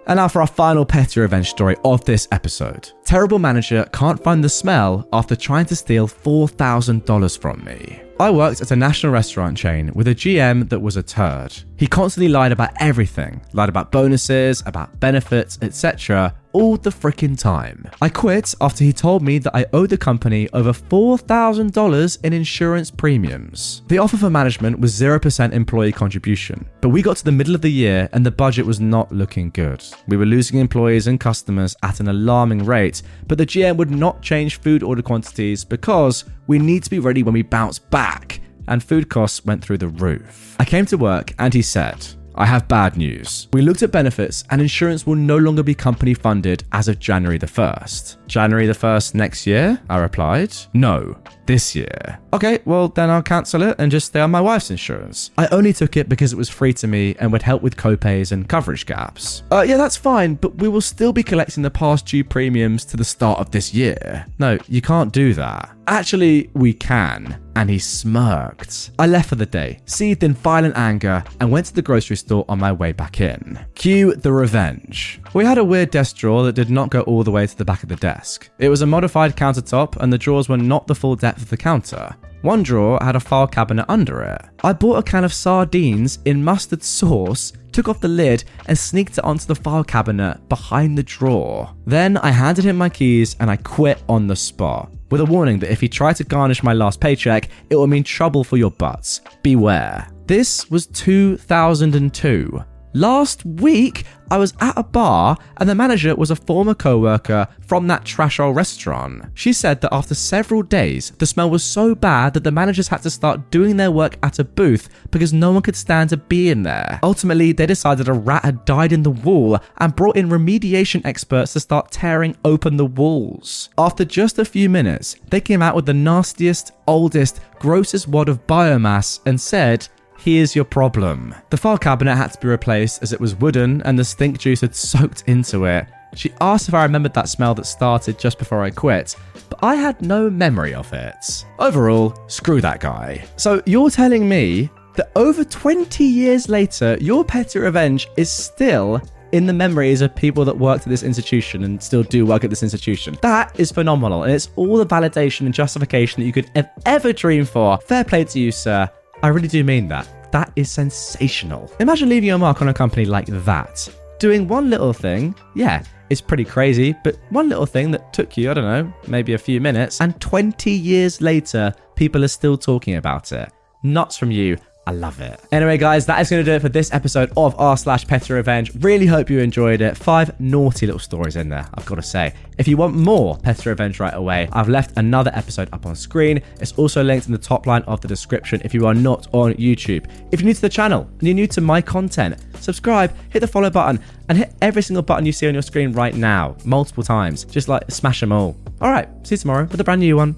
And 0.08 0.16
now 0.16 0.30
for 0.30 0.40
our 0.40 0.48
final 0.48 0.86
petty 0.86 1.20
revenge 1.20 1.50
story 1.50 1.76
of 1.84 2.06
this 2.06 2.26
episode. 2.32 2.90
Terrible 3.04 3.40
manager 3.40 3.84
can't 3.92 4.24
find 4.24 4.46
the 4.46 4.50
smell 4.50 5.06
after 5.12 5.36
trying 5.36 5.66
to 5.66 5.76
steal 5.76 6.08
$4,000 6.08 7.38
from 7.38 7.66
me. 7.66 8.07
I 8.20 8.32
worked 8.32 8.62
at 8.62 8.72
a 8.72 8.76
national 8.76 9.12
restaurant 9.12 9.58
chain 9.58 9.92
with 9.94 10.08
a 10.08 10.16
GM 10.16 10.70
that 10.70 10.80
was 10.80 10.98
a 10.98 11.04
turd. 11.04 11.54
He 11.78 11.86
constantly 11.86 12.28
lied 12.28 12.52
about 12.52 12.72
everything, 12.80 13.40
lied 13.54 13.70
about 13.70 13.92
bonuses, 13.92 14.64
about 14.66 15.00
benefits, 15.00 15.60
etc., 15.62 16.34
all 16.52 16.76
the 16.76 16.90
freaking 16.90 17.38
time. 17.38 17.88
I 18.02 18.10
quit 18.10 18.56
after 18.60 18.84
he 18.84 18.92
told 18.92 19.22
me 19.22 19.38
that 19.38 19.56
I 19.56 19.68
owed 19.74 19.92
the 19.92 19.98
company 19.98 20.50
over 20.54 20.74
$4,000 20.74 22.26
in 22.26 22.34
insurance 22.34 22.90
premiums. 22.90 23.84
The 23.90 24.00
offer 24.00 24.18
for 24.18 24.32
management 24.32 24.80
was 24.80 25.00
0% 25.00 25.54
employee 25.54 25.92
contribution, 25.92 26.68
but 26.82 26.90
we 26.90 27.04
got 27.04 27.18
to 27.18 27.26
the 27.26 27.32
middle 27.32 27.54
of 27.54 27.62
the 27.62 27.72
year 27.72 28.10
and 28.12 28.26
the 28.26 28.32
budget 28.32 28.66
was 28.66 28.80
not 28.80 29.12
looking 29.12 29.52
good. 29.52 29.84
We 30.08 30.18
were 30.18 30.26
losing 30.26 30.60
employees 30.60 31.06
and 31.06 31.20
customers 31.20 31.76
at 31.84 32.00
an 32.00 32.08
alarming 32.08 32.66
rate, 32.66 33.04
but 33.28 33.38
the 33.38 33.46
GM 33.46 33.78
would 33.78 33.92
not 33.92 34.24
change 34.24 34.60
food 34.60 34.82
order 34.82 35.04
quantities 35.04 35.64
because 35.64 36.26
we 36.48 36.58
need 36.58 36.84
to 36.86 36.90
be 36.90 36.98
ready 36.98 37.22
when 37.22 37.36
we 37.36 37.44
bounce 37.44 37.78
back 37.78 38.42
and 38.68 38.84
food 38.84 39.10
costs 39.10 39.46
went 39.46 39.64
through 39.64 39.78
the 39.78 39.88
roof. 39.88 40.56
I 40.60 40.66
came 40.66 40.86
to 40.88 40.98
work 40.98 41.34
and 41.40 41.54
he 41.54 41.62
said, 41.62 42.06
I 42.36 42.46
have 42.46 42.68
bad 42.68 42.98
news. 42.98 43.48
We 43.52 43.62
looked 43.64 43.82
at 43.82 43.92
benefits 43.92 44.44
and 44.52 44.62
insurance 44.62 45.08
will 45.08 45.16
no 45.16 45.38
longer 45.38 45.64
be 45.64 45.74
company 45.74 46.14
funded 46.14 46.64
as 46.72 46.88
of 46.88 47.00
January 47.00 47.40
the 47.40 47.48
1st. 47.48 48.18
January 48.28 48.68
the 48.68 48.74
1st 48.74 49.16
next 49.16 49.48
year? 49.48 49.82
I 49.90 49.98
replied. 49.98 50.56
No, 50.74 51.18
this 51.48 51.76
year. 51.76 52.20
Okay, 52.34 52.60
well, 52.66 52.90
then 52.90 53.10
I'll 53.10 53.24
cancel 53.24 53.64
it 53.64 53.76
and 53.80 53.92
just 53.92 54.08
stay 54.08 54.20
on 54.20 54.32
my 54.32 54.42
wife's 54.42 54.70
insurance. 54.70 55.32
I 55.38 55.48
only 55.48 55.74
took 55.74 55.98
it 55.98 56.08
because 56.08 56.34
it 56.34 56.38
was 56.38 56.50
free 56.50 56.74
to 56.74 56.88
me 56.88 57.16
and 57.20 57.32
would 57.32 57.42
help 57.42 57.62
with 57.62 57.78
copays 57.78 58.32
and 58.32 58.48
coverage 58.48 58.86
gaps. 58.86 59.44
Uh, 59.52 59.62
yeah, 59.62 59.78
that's 59.78 59.98
fine, 59.98 60.36
but 60.36 60.56
we 60.58 60.68
will 60.68 60.82
still 60.82 61.14
be 61.14 61.24
collecting 61.24 61.64
the 61.64 61.72
past 61.72 62.06
due 62.06 62.24
premiums 62.24 62.86
to 62.86 62.98
the 62.98 63.06
start 63.06 63.40
of 63.40 63.52
this 63.52 63.74
year. 63.74 64.26
No, 64.38 64.58
you 64.68 64.82
can't 64.82 65.12
do 65.12 65.34
that. 65.34 65.74
Actually, 65.90 66.50
we 66.54 66.74
can. 66.74 67.42
And 67.56 67.70
he 67.70 67.80
smirked. 67.80 68.92
I 69.00 69.08
left 69.08 69.30
for 69.30 69.36
the 69.36 69.46
day, 69.46 69.80
seethed 69.86 70.22
in 70.22 70.34
violent 70.34 70.78
anger, 70.78 71.24
and 71.40 71.50
went 71.50 71.66
to 71.68 71.74
the 71.74 71.82
grocery 71.82 72.18
store 72.18 72.46
on 72.50 72.60
my 72.60 72.72
way 72.72 72.92
back 72.92 73.20
in. 73.22 73.58
Cue 73.74 74.14
the 74.14 74.32
revenge. 74.32 75.22
We 75.34 75.46
had 75.46 75.58
a 75.58 75.64
weird 75.64 75.90
desk 75.90 76.18
drawer 76.18 76.44
that 76.44 76.54
did 76.54 76.70
not 76.70 76.92
go 76.92 77.02
all 77.02 77.24
the 77.24 77.32
way 77.32 77.48
to 77.48 77.58
the 77.58 77.66
back 77.66 77.84
of 77.84 77.90
the 77.90 77.96
desk. 77.96 78.50
It 78.60 78.70
was 78.70 78.82
a 78.82 78.86
modified 78.86 79.36
countertop, 79.38 79.96
and 79.98 80.12
the 80.12 80.18
drawers 80.18 80.50
were 80.50 80.58
not 80.58 80.88
the 80.88 80.94
full 80.94 81.16
depth 81.16 81.37
of 81.42 81.50
the 81.50 81.58
counter. 81.58 82.16
One 82.42 82.64
drawer 82.64 83.00
had 83.02 83.16
a 83.16 83.20
file 83.20 83.48
cabinet 83.48 83.86
under 83.90 84.22
it. 84.22 84.42
I 84.64 84.74
bought 84.74 85.00
a 85.00 85.04
can 85.04 85.24
of 85.24 85.34
sardines 85.34 86.20
in 86.26 86.44
mustard 86.44 86.84
sauce, 86.84 87.54
took 87.72 87.90
off 87.90 88.00
the 88.00 88.08
lid, 88.08 88.44
and 88.68 88.78
sneaked 88.78 89.18
it 89.18 89.24
onto 89.24 89.48
the 89.48 89.56
file 89.56 89.84
cabinet 89.84 90.48
behind 90.48 90.98
the 90.98 91.04
drawer. 91.04 91.74
Then 91.86 92.18
I 92.18 92.30
handed 92.32 92.66
him 92.66 92.78
my 92.78 92.90
keys 92.90 93.36
and 93.40 93.50
I 93.50 93.58
quit 93.58 94.04
on 94.08 94.28
the 94.28 94.36
spot. 94.36 94.92
With 95.10 95.22
a 95.22 95.26
warning 95.26 95.60
that 95.60 95.72
if 95.72 95.82
he 95.82 95.88
tried 95.88 96.18
to 96.18 96.24
garnish 96.24 96.64
my 96.64 96.74
last 96.74 97.00
paycheck, 97.00 97.50
it 97.70 97.76
would 97.76 97.90
mean 97.90 98.04
trouble 98.04 98.44
for 98.44 98.58
your 98.58 98.72
butts. 98.72 99.22
Beware. 99.42 100.08
This 100.28 100.70
was 100.70 100.88
2002. 100.88 102.64
Last 102.98 103.46
week, 103.46 104.06
I 104.32 104.40
was 104.40 104.56
at 104.60 104.76
a 104.76 104.82
bar 104.82 105.38
and 105.58 105.70
the 105.70 105.76
manager 105.76 106.16
was 106.16 106.32
a 106.32 106.36
former 106.36 106.74
co 106.74 106.98
worker 106.98 107.48
from 107.62 107.86
that 107.88 108.06
trash 108.06 108.40
old 108.40 108.56
restaurant. 108.56 109.26
She 109.36 109.54
said 109.54 109.82
that 109.82 109.94
after 109.94 110.16
several 110.16 110.64
days, 110.64 111.12
the 111.20 111.28
smell 111.28 111.48
was 111.48 111.64
so 111.64 111.94
bad 111.94 112.34
that 112.34 112.44
the 112.44 112.52
managers 112.52 112.88
had 112.88 113.04
to 113.04 113.12
start 113.12 113.52
doing 113.52 113.78
their 113.78 113.92
work 113.92 114.18
at 114.24 114.40
a 114.40 114.44
booth 114.44 114.90
because 115.12 115.32
no 115.32 115.52
one 115.52 115.62
could 115.62 115.76
stand 115.76 116.10
to 116.10 116.18
be 116.18 116.50
in 116.50 116.64
there. 116.64 117.00
Ultimately, 117.04 117.52
they 117.52 117.68
decided 117.68 118.08
a 118.08 118.14
rat 118.14 118.44
had 118.44 118.66
died 118.66 118.92
in 118.92 119.04
the 119.04 119.12
wall 119.12 119.60
and 119.78 119.96
brought 119.96 120.18
in 120.18 120.30
remediation 120.30 121.06
experts 121.06 121.54
to 121.54 121.60
start 121.60 121.92
tearing 121.92 122.36
open 122.44 122.78
the 122.78 122.86
walls. 122.86 123.70
After 123.78 124.06
just 124.06 124.40
a 124.40 124.46
few 124.46 124.70
minutes, 124.70 125.18
they 125.30 125.40
came 125.40 125.62
out 125.62 125.76
with 125.76 125.86
the 125.86 125.94
nastiest, 125.94 126.72
oldest, 126.88 127.42
grossest 127.60 128.08
wad 128.08 128.28
of 128.28 128.48
biomass 128.48 129.20
and 129.28 129.40
said, 129.40 129.88
Here's 130.18 130.56
your 130.56 130.66
problem. 130.66 131.34
The 131.50 131.58
file 131.58 131.78
cabinet 131.78 132.16
had 132.16 132.34
to 132.34 132.40
be 132.40 132.48
replaced 132.48 133.02
as 133.02 133.14
it 133.14 133.20
was 133.20 133.36
wooden 133.36 133.82
and 133.84 133.98
the 133.98 134.04
stink 134.04 134.40
juice 134.40 134.62
had 134.62 134.76
soaked 134.76 135.24
into 135.28 135.66
it. 135.66 135.88
She 136.16 136.34
asked 136.42 136.68
if 136.68 136.74
I 136.74 136.84
remembered 136.84 137.14
that 137.14 137.30
smell 137.30 137.54
that 137.56 137.66
started 137.66 138.18
just 138.18 138.40
before 138.40 138.64
I 138.64 138.70
quit, 138.72 139.16
but 139.50 139.60
I 139.62 139.76
had 139.76 140.02
no 140.02 140.30
memory 140.30 140.74
of 140.74 140.92
it. 140.94 141.46
Overall, 141.60 142.18
screw 142.28 142.62
that 142.62 142.80
guy. 142.80 143.24
So 143.36 143.62
you're 143.66 143.90
telling 143.90 144.28
me 144.28 144.70
that 144.96 145.12
over 145.16 145.44
20 145.44 146.04
years 146.04 146.50
later, 146.50 146.98
your 147.00 147.24
petty 147.24 147.60
revenge 147.60 148.08
is 148.18 148.32
still 148.32 149.02
in 149.34 149.46
the 149.46 149.54
memories 149.54 150.02
of 150.02 150.16
people 150.16 150.46
that 150.46 150.58
worked 150.58 150.84
at 150.84 150.90
this 150.90 151.04
institution 151.04 151.64
and 151.64 151.82
still 151.84 152.04
do 152.04 152.26
work 152.26 152.44
at 152.44 152.50
this 152.50 152.64
institution. 152.64 153.18
That 153.22 153.58
is 153.60 153.72
phenomenal, 153.72 154.24
and 154.24 154.32
it's 154.32 154.50
all 154.56 154.78
the 154.78 154.86
validation 154.86 155.42
and 155.42 155.54
justification 155.54 156.22
that 156.22 156.26
you 156.26 156.34
could 156.34 156.50
ev- 156.56 156.70
ever 156.86 157.14
dream 157.14 157.46
for. 157.46 157.78
Fair 157.80 158.04
play 158.04 158.24
to 158.24 158.40
you, 158.40 158.52
sir. 158.52 158.90
I 159.24 159.30
really 159.30 159.48
do 159.48 159.64
mean 159.64 159.88
that. 159.88 160.32
That 160.32 160.52
is 160.56 160.70
sensational. 160.70 161.72
Imagine 161.80 162.10
leaving 162.10 162.28
your 162.28 162.38
mark 162.38 162.62
on 162.62 162.70
a 162.70 162.74
company 162.74 163.06
like 163.06 163.28
that. 163.28 163.90
Doing 164.20 164.48
one 164.48 164.70
little 164.70 164.94
thing, 164.94 165.34
yeah, 165.56 165.84
it's 166.10 166.22
pretty 166.22 166.46
crazy, 166.46 166.96
but 167.04 167.18
one 167.30 167.50
little 167.50 167.66
thing 167.66 167.92
that 167.92 168.14
took 168.14 168.38
you, 168.38 168.52
I 168.52 168.54
don't 168.54 168.64
know, 168.64 168.94
maybe 169.08 169.34
a 169.34 169.38
few 169.38 169.60
minutes, 169.60 170.02
and 170.02 170.20
20 170.22 170.72
years 170.72 171.22
later, 171.22 171.74
people 171.96 172.24
are 172.24 172.30
still 172.30 172.58
talking 172.58 172.96
about 172.96 173.32
it. 173.32 173.52
Nuts 173.84 174.18
from 174.18 174.32
you. 174.32 174.58
I 174.88 174.92
love 174.92 175.20
it. 175.20 175.38
Anyway, 175.52 175.78
guys, 175.78 176.06
that 176.06 176.22
is 176.22 176.30
going 176.30 176.46
to 176.46 176.50
do 176.50 176.56
it 176.56 176.62
for 176.62 176.70
this 176.70 176.94
episode 176.94 177.30
of 177.36 177.54
r 177.60 177.76
slash 177.76 178.08
Petty 178.08 178.32
Revenge. 178.32 178.72
Really 178.76 179.06
hope 179.06 179.30
you 179.30 179.40
enjoyed 179.40 179.82
it. 179.82 179.98
Five 179.98 180.40
naughty 180.40 180.86
little 180.86 180.98
stories 180.98 181.36
in 181.36 181.50
there, 181.50 181.68
I've 181.74 181.86
got 181.86 181.96
to 181.96 182.02
say. 182.02 182.34
If 182.58 182.70
you 182.70 182.78
want 182.78 182.96
more 182.96 183.38
Petty 183.38 183.68
Revenge 183.68 184.00
right 184.00 184.14
away, 184.14 184.48
I've 184.54 184.70
left 184.70 184.94
another 184.96 185.30
episode 185.34 185.68
up 185.74 185.86
on 185.86 185.94
screen. 185.94 186.42
It's 186.62 186.72
also 186.74 187.04
linked 187.04 187.26
in 187.26 187.34
the 187.34 187.38
top 187.38 187.68
line 187.68 187.82
of 187.82 188.00
the 188.00 188.08
description 188.08 188.62
if 188.64 188.74
you 188.74 188.88
are 188.88 188.94
not 188.94 189.28
on 189.34 189.56
YouTube. 189.56 190.10
If 190.32 190.40
you're 190.40 190.48
new 190.48 190.54
to 190.54 190.62
the 190.62 190.70
channel 190.70 191.06
and 191.20 191.28
you're 191.28 191.36
new 191.36 191.48
to 191.48 191.60
my 191.60 191.82
content, 191.82 192.38
subscribe, 192.62 193.14
hit 193.30 193.42
the 193.42 193.48
follow 193.48 193.70
button, 193.70 194.02
and 194.30 194.38
hit 194.38 194.54
every 194.62 194.84
single 194.84 195.04
button 195.04 195.26
you 195.26 195.34
see 195.34 195.50
on 195.50 195.54
your 195.54 195.64
screen 195.64 195.92
right 195.92 196.16
now, 196.16 196.56
multiple 196.64 197.04
times. 197.04 197.44
Just 197.44 197.68
like 197.68 197.92
smash 197.92 198.22
them 198.22 198.32
all. 198.32 198.56
All 198.80 198.92
right, 198.92 199.10
see 199.28 199.36
you 199.36 199.40
tomorrow 199.40 199.66
with 199.66 199.82
a 199.82 199.84
brand 199.84 200.00
new 200.00 200.16
one. 200.16 200.38